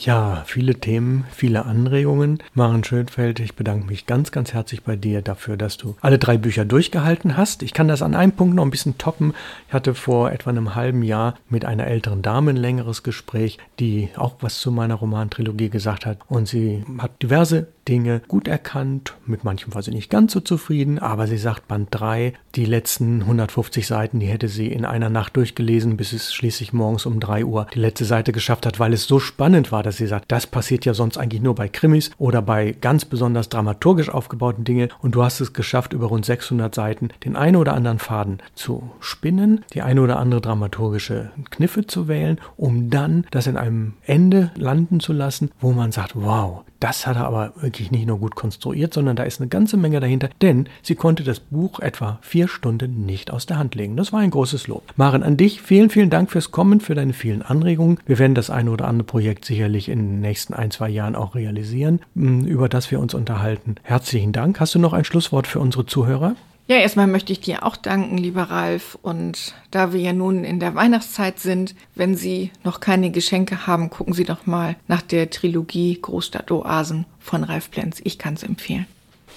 Ja, 0.00 0.42
viele 0.46 0.74
Themen, 0.74 1.24
viele 1.30 1.64
Anregungen. 1.64 2.42
Maren 2.54 2.82
Schönfeld, 2.82 3.38
ich 3.38 3.54
bedanke 3.54 3.86
mich 3.86 4.06
ganz, 4.06 4.32
ganz 4.32 4.52
herzlich 4.52 4.82
bei 4.82 4.96
dir 4.96 5.22
dafür, 5.22 5.56
dass 5.56 5.76
du 5.76 5.94
alle 6.00 6.18
drei 6.18 6.38
Bücher 6.38 6.64
durchgehalten 6.64 7.36
hast. 7.36 7.62
Ich 7.62 7.72
kann 7.72 7.86
das 7.86 8.02
an 8.02 8.16
einem 8.16 8.32
Punkt 8.32 8.56
noch 8.56 8.64
ein 8.64 8.70
bisschen 8.70 8.98
toppen. 8.98 9.32
Ich 9.68 9.74
hatte 9.74 9.94
vor 9.94 10.32
etwa 10.32 10.50
einem 10.50 10.74
halben 10.74 11.02
Jahr 11.02 11.36
mit 11.48 11.64
einer 11.64 11.86
älteren 11.86 12.22
Dame 12.22 12.50
ein 12.50 12.56
längeres 12.56 13.04
Gespräch, 13.04 13.58
die 13.78 14.08
auch 14.16 14.34
was 14.40 14.58
zu 14.58 14.72
meiner 14.72 14.96
Romantrilogie 14.96 15.68
gesagt 15.68 16.04
hat. 16.04 16.18
Und 16.26 16.48
sie 16.48 16.84
hat 16.98 17.22
diverse 17.22 17.68
Dinge 17.88 18.22
gut 18.28 18.48
erkannt. 18.48 19.14
Mit 19.26 19.44
manchem 19.44 19.74
war 19.74 19.82
sie 19.82 19.90
nicht 19.90 20.10
ganz 20.10 20.32
so 20.32 20.40
zufrieden, 20.40 20.98
aber 20.98 21.26
sie 21.26 21.38
sagt, 21.38 21.68
Band 21.68 21.88
3, 21.90 22.32
die 22.54 22.64
letzten 22.64 23.22
150 23.22 23.86
Seiten, 23.86 24.20
die 24.20 24.26
hätte 24.26 24.48
sie 24.48 24.68
in 24.68 24.84
einer 24.84 25.10
Nacht 25.10 25.36
durchgelesen, 25.36 25.96
bis 25.96 26.12
es 26.12 26.32
schließlich 26.32 26.72
morgens 26.72 27.06
um 27.06 27.20
3 27.20 27.44
Uhr 27.44 27.66
die 27.74 27.80
letzte 27.80 28.04
Seite 28.04 28.32
geschafft 28.32 28.66
hat, 28.66 28.78
weil 28.78 28.92
es 28.92 29.04
so 29.04 29.18
spannend 29.18 29.72
war, 29.72 29.82
dass 29.82 29.96
sie 29.96 30.06
sagt, 30.06 30.30
das 30.30 30.46
passiert 30.46 30.84
ja 30.84 30.94
sonst 30.94 31.18
eigentlich 31.18 31.42
nur 31.42 31.54
bei 31.54 31.68
Krimis 31.68 32.10
oder 32.18 32.42
bei 32.42 32.76
ganz 32.80 33.04
besonders 33.04 33.48
dramaturgisch 33.48 34.10
aufgebauten 34.10 34.64
Dingen 34.64 34.90
und 35.00 35.14
du 35.14 35.22
hast 35.22 35.40
es 35.40 35.52
geschafft, 35.52 35.92
über 35.92 36.06
rund 36.06 36.24
600 36.24 36.74
Seiten 36.74 37.08
den 37.24 37.36
einen 37.36 37.56
oder 37.56 37.74
anderen 37.74 37.98
Faden 37.98 38.38
zu 38.54 38.90
spinnen, 39.00 39.64
die 39.72 39.82
eine 39.82 40.02
oder 40.02 40.18
andere 40.18 40.40
dramaturgische 40.40 41.30
Kniffe 41.50 41.86
zu 41.86 42.08
wählen, 42.08 42.40
um 42.56 42.90
dann 42.90 43.26
das 43.30 43.46
in 43.46 43.56
einem 43.56 43.94
Ende 44.04 44.50
landen 44.56 45.00
zu 45.00 45.12
lassen, 45.12 45.50
wo 45.60 45.72
man 45.72 45.92
sagt, 45.92 46.12
wow, 46.14 46.64
das 46.82 47.06
hat 47.06 47.16
er 47.16 47.26
aber 47.26 47.52
wirklich 47.60 47.90
nicht 47.92 48.06
nur 48.06 48.18
gut 48.18 48.34
konstruiert, 48.34 48.92
sondern 48.92 49.14
da 49.14 49.22
ist 49.22 49.40
eine 49.40 49.48
ganze 49.48 49.76
Menge 49.76 50.00
dahinter, 50.00 50.28
denn 50.40 50.68
sie 50.82 50.96
konnte 50.96 51.22
das 51.22 51.38
Buch 51.38 51.78
etwa 51.78 52.18
vier 52.22 52.48
Stunden 52.48 53.06
nicht 53.06 53.30
aus 53.30 53.46
der 53.46 53.58
Hand 53.58 53.74
legen. 53.74 53.96
Das 53.96 54.12
war 54.12 54.20
ein 54.20 54.30
großes 54.30 54.66
Lob. 54.66 54.82
Maren, 54.96 55.22
an 55.22 55.36
dich 55.36 55.62
vielen, 55.62 55.90
vielen 55.90 56.10
Dank 56.10 56.30
fürs 56.30 56.50
Kommen, 56.50 56.80
für 56.80 56.94
deine 56.94 57.12
vielen 57.12 57.42
Anregungen. 57.42 57.98
Wir 58.06 58.18
werden 58.18 58.34
das 58.34 58.50
eine 58.50 58.70
oder 58.70 58.88
andere 58.88 59.06
Projekt 59.06 59.44
sicherlich 59.44 59.88
in 59.88 59.98
den 59.98 60.20
nächsten 60.20 60.54
ein, 60.54 60.70
zwei 60.72 60.88
Jahren 60.88 61.14
auch 61.14 61.34
realisieren, 61.34 62.00
über 62.14 62.68
das 62.68 62.90
wir 62.90 62.98
uns 62.98 63.14
unterhalten. 63.14 63.76
Herzlichen 63.82 64.32
Dank. 64.32 64.58
Hast 64.58 64.74
du 64.74 64.78
noch 64.78 64.92
ein 64.92 65.04
Schlusswort 65.04 65.46
für 65.46 65.60
unsere 65.60 65.86
Zuhörer? 65.86 66.34
Ja, 66.72 66.78
erstmal 66.78 67.06
möchte 67.06 67.34
ich 67.34 67.40
dir 67.40 67.66
auch 67.66 67.76
danken, 67.76 68.16
lieber 68.16 68.44
Ralf. 68.44 68.96
Und 69.02 69.54
da 69.70 69.92
wir 69.92 70.00
ja 70.00 70.14
nun 70.14 70.42
in 70.42 70.58
der 70.58 70.74
Weihnachtszeit 70.74 71.38
sind, 71.38 71.74
wenn 71.94 72.16
Sie 72.16 72.50
noch 72.64 72.80
keine 72.80 73.10
Geschenke 73.10 73.66
haben, 73.66 73.90
gucken 73.90 74.14
Sie 74.14 74.24
doch 74.24 74.46
mal 74.46 74.76
nach 74.88 75.02
der 75.02 75.28
Trilogie 75.28 75.98
Großstadt 76.00 76.50
Oasen 76.50 77.04
von 77.20 77.44
Ralf 77.44 77.70
Plenz. 77.70 78.00
Ich 78.04 78.18
kann 78.18 78.32
es 78.32 78.42
empfehlen. 78.42 78.86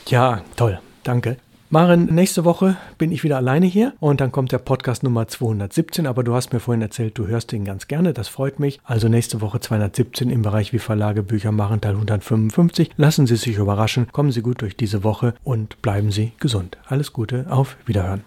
Ja, 0.07 0.43
toll. 0.55 0.79
Danke. 1.03 1.35
Maren, 1.75 2.05
nächste 2.05 2.45
Woche 2.45 2.77
bin 2.97 3.11
ich 3.11 3.25
wieder 3.25 3.35
alleine 3.35 3.65
hier 3.65 3.95
und 3.99 4.21
dann 4.21 4.31
kommt 4.31 4.53
der 4.53 4.59
Podcast 4.59 5.03
Nummer 5.03 5.27
217, 5.27 6.07
aber 6.07 6.23
du 6.23 6.33
hast 6.33 6.53
mir 6.53 6.61
vorhin 6.61 6.81
erzählt, 6.81 7.17
du 7.17 7.27
hörst 7.27 7.51
den 7.51 7.65
ganz 7.65 7.89
gerne, 7.89 8.13
das 8.13 8.29
freut 8.29 8.61
mich. 8.61 8.79
Also 8.85 9.09
nächste 9.09 9.41
Woche 9.41 9.59
217 9.59 10.29
im 10.29 10.41
Bereich 10.41 10.71
wie 10.71 10.79
Verlage, 10.79 11.21
Bücher 11.21 11.51
machen, 11.51 11.81
Teil 11.81 11.95
155. 11.95 12.91
Lassen 12.95 13.27
Sie 13.27 13.35
sich 13.35 13.57
überraschen, 13.57 14.07
kommen 14.13 14.31
Sie 14.31 14.41
gut 14.41 14.61
durch 14.61 14.77
diese 14.77 15.03
Woche 15.03 15.33
und 15.43 15.81
bleiben 15.81 16.13
Sie 16.13 16.31
gesund. 16.39 16.77
Alles 16.87 17.11
Gute, 17.11 17.47
auf 17.49 17.75
Wiederhören. 17.85 18.23